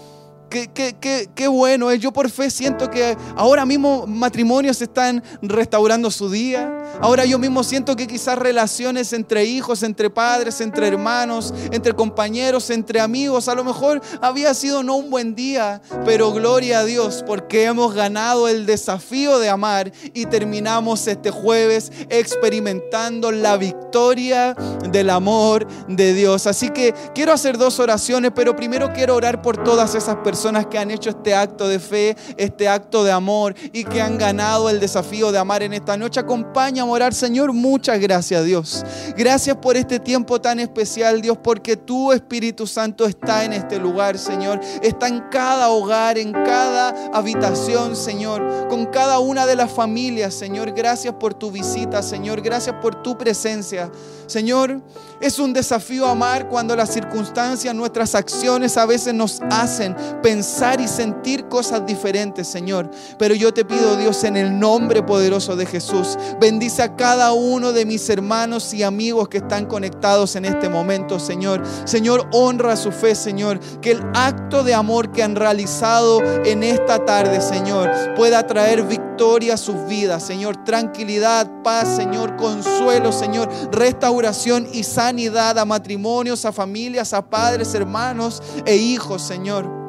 Qué, 0.50 1.28
qué, 1.36 1.48
bueno 1.48 1.92
es. 1.92 2.00
Yo 2.00 2.14
por 2.14 2.30
fe 2.30 2.50
siento 2.50 2.90
que 2.90 3.18
ahora 3.36 3.66
mismo 3.66 4.08
matrimonios 4.08 4.82
están 4.82 5.22
restaurando 5.42 6.10
su 6.10 6.30
día. 6.30 6.74
Ahora 7.02 7.26
yo 7.26 7.38
mismo 7.38 7.64
siento 7.64 7.98
que 7.98 8.08
quizás 8.08 8.38
relaciones 8.40 9.12
entre 9.12 9.44
hijos, 9.44 9.84
entre 9.84 10.10
padres, 10.10 10.62
entre 10.62 10.88
hermanos, 10.88 11.54
entre 11.72 11.94
compañeros, 11.94 12.70
entre 12.70 13.02
amigos, 13.02 13.50
a 13.50 13.56
lo 13.56 13.66
mejor 13.66 14.02
había 14.22 14.54
sido 14.54 14.84
no 14.84 14.96
un 14.96 15.10
buen 15.10 15.36
día, 15.36 15.82
pero 16.06 16.32
gloria 16.32 16.80
a 16.80 16.86
Dios 16.86 17.24
porque 17.28 17.66
hemos 17.66 17.94
ganado 17.94 18.48
el 18.48 18.66
desafío 18.66 19.40
de 19.40 19.50
amar 19.50 19.92
y 20.14 20.28
terminamos 20.28 21.08
este 21.08 21.30
jueves 21.30 21.92
experimentando 22.10 23.32
la 23.32 23.58
victoria 23.58 24.56
del 24.90 25.10
amor 25.10 25.68
de 25.90 26.14
Dios. 26.14 26.48
Así 26.48 26.70
que 26.70 26.94
quiero 27.14 27.34
hacer 27.34 27.58
dos 27.58 27.80
oraciones, 27.80 28.32
pero 28.34 28.56
primero 28.56 28.94
quiero 28.94 29.16
orar 29.16 29.42
por 29.42 29.62
todas 29.62 29.94
esas 29.94 30.16
personas 30.18 30.37
personas 30.38 30.68
que 30.68 30.78
han 30.78 30.92
hecho 30.92 31.10
este 31.10 31.34
acto 31.34 31.68
de 31.68 31.80
fe, 31.80 32.16
este 32.38 32.68
acto 32.68 33.04
de 33.04 33.12
amor 33.12 33.56
y 33.74 33.84
que 33.84 34.04
han 34.04 34.20
ganado 34.20 34.70
el 34.70 34.80
desafío 34.80 35.32
de 35.32 35.40
amar 35.40 35.64
en 35.64 35.74
esta 35.74 35.98
noche. 35.98 36.20
Acompaña 36.20 36.84
a 36.84 36.86
orar, 36.86 37.12
Señor. 37.12 37.54
Muchas 37.54 38.00
gracias, 38.00 38.46
Dios. 38.46 38.86
Gracias 39.18 39.56
por 39.56 39.78
este 39.78 40.00
tiempo 40.00 40.40
tan 40.40 40.60
especial, 40.60 41.24
Dios, 41.24 41.40
porque 41.42 41.76
tu 41.76 42.12
Espíritu 42.12 42.68
Santo 42.68 43.08
está 43.08 43.46
en 43.46 43.54
este 43.54 43.80
lugar, 43.80 44.20
Señor. 44.20 44.60
Está 44.84 45.08
en 45.08 45.22
cada 45.32 45.70
hogar, 45.70 46.20
en 46.20 46.34
cada 46.34 46.90
habitación, 47.14 47.96
Señor. 47.96 48.68
Con 48.70 48.86
cada 48.86 49.18
una 49.18 49.48
de 49.48 49.56
las 49.56 49.72
familias, 49.72 50.36
Señor. 50.36 50.72
Gracias 50.72 51.16
por 51.16 51.34
tu 51.34 51.50
visita, 51.50 52.04
Señor. 52.04 52.42
Gracias 52.42 52.76
por 52.80 53.02
tu 53.02 53.18
presencia. 53.18 53.90
Señor, 54.28 54.82
es 55.20 55.40
un 55.40 55.54
desafío 55.54 56.06
amar 56.06 56.50
cuando 56.50 56.76
las 56.76 56.94
circunstancias, 56.94 57.74
nuestras 57.74 58.14
acciones 58.14 58.78
a 58.78 58.86
veces 58.86 59.14
nos 59.14 59.42
hacen 59.50 59.96
pensar 60.28 60.82
y 60.82 60.90
sentir 60.90 61.48
cosas 61.48 61.86
diferentes, 61.86 62.50
Señor. 62.50 62.92
Pero 63.18 63.34
yo 63.34 63.54
te 63.54 63.64
pido, 63.64 63.96
Dios, 63.96 64.26
en 64.26 64.36
el 64.36 64.60
nombre 64.60 65.02
poderoso 65.02 65.56
de 65.56 65.66
Jesús, 65.66 66.18
bendice 66.38 66.84
a 66.84 66.98
cada 66.98 67.32
uno 67.32 67.72
de 67.72 67.86
mis 67.86 68.10
hermanos 68.10 68.74
y 68.74 68.84
amigos 68.84 69.30
que 69.30 69.38
están 69.38 69.68
conectados 69.68 70.36
en 70.36 70.44
este 70.44 70.68
momento, 70.68 71.18
Señor. 71.18 71.64
Señor, 71.86 72.28
honra 72.34 72.76
su 72.76 72.92
fe, 72.92 73.16
Señor. 73.16 73.62
Que 73.80 73.92
el 73.92 74.04
acto 74.14 74.66
de 74.66 74.74
amor 74.74 75.14
que 75.14 75.24
han 75.24 75.38
realizado 75.38 76.22
en 76.44 76.62
esta 76.62 77.06
tarde, 77.06 77.40
Señor, 77.40 77.90
pueda 78.18 78.46
traer 78.46 78.84
victoria 78.84 79.54
a 79.54 79.58
sus 79.58 79.88
vidas, 79.88 80.24
Señor. 80.24 80.62
Tranquilidad, 80.66 81.50
paz, 81.64 81.96
Señor. 81.96 82.36
Consuelo, 82.36 83.14
Señor. 83.14 83.48
Restauración 83.72 84.68
y 84.74 84.84
sanidad 84.84 85.58
a 85.58 85.64
matrimonios, 85.64 86.44
a 86.44 86.52
familias, 86.52 87.14
a 87.14 87.30
padres, 87.30 87.74
hermanos 87.74 88.44
e 88.66 88.76
hijos, 88.76 89.22
Señor. 89.22 89.87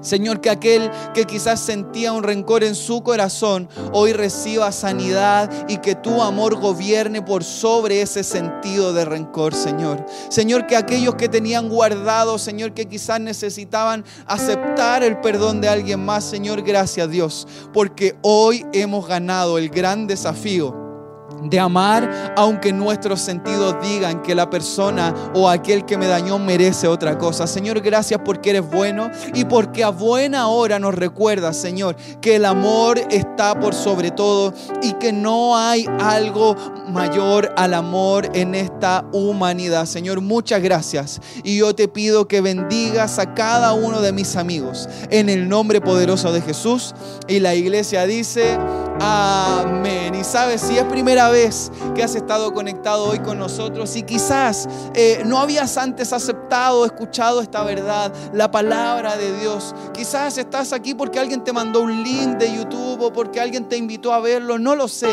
Señor, 0.00 0.40
que 0.40 0.50
aquel 0.50 0.90
que 1.14 1.24
quizás 1.24 1.60
sentía 1.60 2.12
un 2.12 2.22
rencor 2.22 2.64
en 2.64 2.74
su 2.74 3.02
corazón, 3.02 3.68
hoy 3.92 4.12
reciba 4.12 4.72
sanidad 4.72 5.50
y 5.68 5.78
que 5.78 5.94
tu 5.94 6.22
amor 6.22 6.56
gobierne 6.60 7.22
por 7.22 7.44
sobre 7.44 8.02
ese 8.02 8.22
sentido 8.22 8.92
de 8.92 9.04
rencor, 9.04 9.54
Señor. 9.54 10.04
Señor, 10.28 10.66
que 10.66 10.76
aquellos 10.76 11.16
que 11.16 11.28
tenían 11.28 11.68
guardado, 11.68 12.38
Señor, 12.38 12.72
que 12.72 12.86
quizás 12.86 13.20
necesitaban 13.20 14.04
aceptar 14.26 15.02
el 15.02 15.20
perdón 15.20 15.60
de 15.60 15.68
alguien 15.68 16.04
más, 16.04 16.24
Señor, 16.24 16.62
gracias 16.62 17.10
Dios, 17.10 17.46
porque 17.72 18.16
hoy 18.22 18.64
hemos 18.72 19.06
ganado 19.06 19.58
el 19.58 19.68
gran 19.68 20.06
desafío 20.06 20.87
de 21.42 21.60
amar 21.60 22.34
aunque 22.36 22.72
nuestros 22.72 23.20
sentidos 23.20 23.76
digan 23.82 24.22
que 24.22 24.34
la 24.34 24.50
persona 24.50 25.14
o 25.34 25.48
aquel 25.48 25.84
que 25.84 25.96
me 25.96 26.06
dañó 26.06 26.38
merece 26.38 26.88
otra 26.88 27.18
cosa. 27.18 27.46
Señor, 27.46 27.80
gracias 27.80 28.20
porque 28.24 28.50
eres 28.50 28.68
bueno 28.68 29.10
y 29.34 29.44
porque 29.44 29.84
a 29.84 29.90
buena 29.90 30.48
hora 30.48 30.78
nos 30.78 30.94
recuerdas, 30.94 31.56
Señor, 31.56 31.96
que 32.20 32.36
el 32.36 32.44
amor 32.44 32.98
está 33.10 33.58
por 33.58 33.74
sobre 33.74 34.10
todo 34.10 34.52
y 34.82 34.92
que 34.94 35.12
no 35.12 35.56
hay 35.56 35.86
algo 36.00 36.56
mayor 36.88 37.52
al 37.56 37.74
amor 37.74 38.28
en 38.34 38.54
esta 38.54 39.04
humanidad. 39.12 39.86
Señor, 39.86 40.20
muchas 40.20 40.62
gracias 40.62 41.20
y 41.42 41.58
yo 41.58 41.74
te 41.74 41.88
pido 41.88 42.28
que 42.28 42.40
bendigas 42.40 43.18
a 43.18 43.34
cada 43.34 43.72
uno 43.72 44.00
de 44.00 44.12
mis 44.12 44.36
amigos 44.36 44.88
en 45.10 45.28
el 45.28 45.48
nombre 45.48 45.80
poderoso 45.80 46.32
de 46.32 46.40
Jesús 46.40 46.94
y 47.26 47.40
la 47.40 47.54
iglesia 47.54 48.06
dice, 48.06 48.58
amén. 49.00 50.14
Y 50.14 50.24
sabes, 50.24 50.60
si 50.60 50.76
es 50.76 50.84
primera 50.84 51.28
vez 51.28 51.70
que 51.94 52.02
has 52.02 52.14
estado 52.14 52.52
conectado 52.52 53.04
hoy 53.04 53.20
con 53.20 53.38
nosotros 53.38 53.94
y 53.96 54.02
quizás 54.02 54.68
eh, 54.94 55.22
no 55.24 55.38
habías 55.38 55.76
antes 55.76 56.12
aceptado, 56.12 56.84
escuchado 56.84 57.40
esta 57.40 57.62
verdad, 57.62 58.12
la 58.32 58.50
palabra 58.50 59.16
de 59.16 59.38
Dios. 59.38 59.74
Quizás 59.94 60.38
estás 60.38 60.72
aquí 60.72 60.94
porque 60.94 61.18
alguien 61.18 61.44
te 61.44 61.52
mandó 61.52 61.80
un 61.80 62.02
link 62.02 62.38
de 62.38 62.54
YouTube 62.54 63.02
o 63.02 63.12
porque 63.12 63.40
alguien 63.40 63.68
te 63.68 63.76
invitó 63.76 64.12
a 64.12 64.20
verlo, 64.20 64.58
no 64.58 64.74
lo 64.74 64.88
sé. 64.88 65.10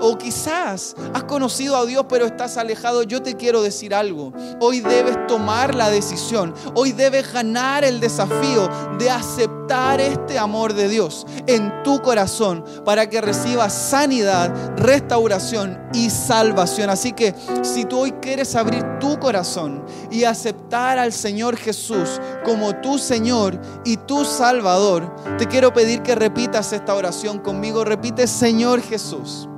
O 0.00 0.16
quizás 0.16 0.94
has 1.14 1.24
conocido 1.24 1.76
a 1.76 1.84
Dios 1.86 2.06
pero 2.08 2.26
estás 2.26 2.56
alejado. 2.56 3.02
Yo 3.02 3.22
te 3.22 3.36
quiero 3.36 3.62
decir 3.62 3.94
algo. 3.94 4.32
Hoy 4.60 4.80
debes 4.80 5.26
tomar 5.26 5.74
la 5.74 5.90
decisión. 5.90 6.54
Hoy 6.74 6.92
debes 6.92 7.32
ganar 7.32 7.84
el 7.84 8.00
desafío 8.00 8.68
de 8.98 9.10
aceptar 9.10 10.00
este 10.00 10.38
amor 10.38 10.74
de 10.74 10.88
Dios 10.88 11.26
en 11.46 11.82
tu 11.82 12.00
corazón 12.00 12.64
para 12.84 13.08
que 13.08 13.20
recibas 13.26 13.74
sanidad, 13.74 14.54
restauración 14.78 15.78
y 15.92 16.08
salvación. 16.10 16.88
Así 16.88 17.12
que 17.12 17.34
si 17.62 17.84
tú 17.84 17.98
hoy 17.98 18.12
quieres 18.12 18.54
abrir 18.54 18.84
tu 19.00 19.18
corazón 19.18 19.84
y 20.10 20.24
aceptar 20.24 20.98
al 20.98 21.12
Señor 21.12 21.56
Jesús 21.56 22.20
como 22.44 22.76
tu 22.76 22.98
Señor 22.98 23.60
y 23.84 23.96
tu 23.96 24.24
Salvador, 24.24 25.14
te 25.38 25.46
quiero 25.46 25.74
pedir 25.74 26.02
que 26.02 26.14
repitas 26.14 26.72
esta 26.72 26.94
oración 26.94 27.40
conmigo. 27.40 27.84
Repite, 27.84 28.28
Señor 28.28 28.80
Jesús, 28.80 29.48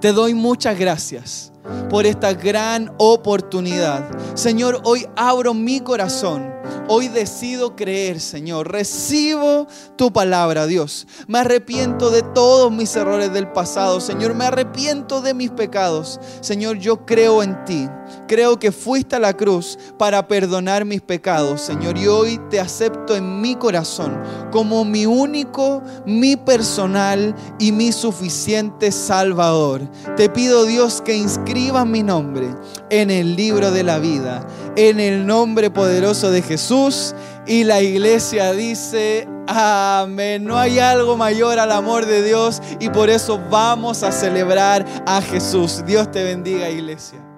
te 0.00 0.12
doy 0.12 0.32
muchas 0.32 0.78
gracias 0.78 1.52
por 1.90 2.06
esta 2.06 2.32
gran 2.32 2.92
oportunidad. 2.96 4.08
Señor, 4.34 4.80
hoy 4.84 5.06
abro 5.16 5.52
mi 5.52 5.80
corazón 5.80 6.59
Hoy 6.88 7.08
decido 7.08 7.76
creer, 7.76 8.20
Señor. 8.20 8.70
Recibo 8.70 9.66
tu 9.96 10.12
palabra, 10.12 10.66
Dios. 10.66 11.06
Me 11.28 11.38
arrepiento 11.38 12.10
de 12.10 12.22
todos 12.22 12.72
mis 12.72 12.94
errores 12.96 13.32
del 13.32 13.48
pasado, 13.52 14.00
Señor. 14.00 14.34
Me 14.34 14.44
arrepiento 14.44 15.20
de 15.20 15.34
mis 15.34 15.50
pecados. 15.50 16.20
Señor, 16.40 16.78
yo 16.78 17.06
creo 17.06 17.42
en 17.42 17.64
ti. 17.64 17.88
Creo 18.26 18.58
que 18.58 18.72
fuiste 18.72 19.16
a 19.16 19.20
la 19.20 19.36
cruz 19.36 19.78
para 19.98 20.26
perdonar 20.26 20.84
mis 20.84 21.00
pecados, 21.00 21.60
Señor. 21.60 21.96
Y 21.96 22.06
hoy 22.06 22.40
te 22.50 22.60
acepto 22.60 23.16
en 23.16 23.40
mi 23.40 23.54
corazón 23.54 24.20
como 24.50 24.84
mi 24.84 25.06
único, 25.06 25.82
mi 26.06 26.36
personal 26.36 27.34
y 27.58 27.72
mi 27.72 27.92
suficiente 27.92 28.92
Salvador. 28.92 29.82
Te 30.16 30.28
pido, 30.28 30.64
Dios, 30.64 31.00
que 31.02 31.16
inscribas 31.16 31.86
mi 31.86 32.02
nombre 32.02 32.48
en 32.90 33.10
el 33.10 33.36
libro 33.36 33.70
de 33.70 33.82
la 33.82 33.98
vida. 33.98 34.46
En 34.82 34.98
el 34.98 35.26
nombre 35.26 35.68
poderoso 35.68 36.30
de 36.30 36.40
Jesús 36.40 37.14
y 37.46 37.64
la 37.64 37.82
iglesia 37.82 38.52
dice, 38.52 39.28
amén. 39.46 40.42
No 40.44 40.56
hay 40.56 40.78
algo 40.78 41.18
mayor 41.18 41.58
al 41.58 41.70
amor 41.70 42.06
de 42.06 42.22
Dios 42.22 42.62
y 42.80 42.88
por 42.88 43.10
eso 43.10 43.38
vamos 43.50 44.02
a 44.02 44.10
celebrar 44.10 44.86
a 45.06 45.20
Jesús. 45.20 45.84
Dios 45.84 46.10
te 46.10 46.24
bendiga 46.24 46.70
iglesia. 46.70 47.29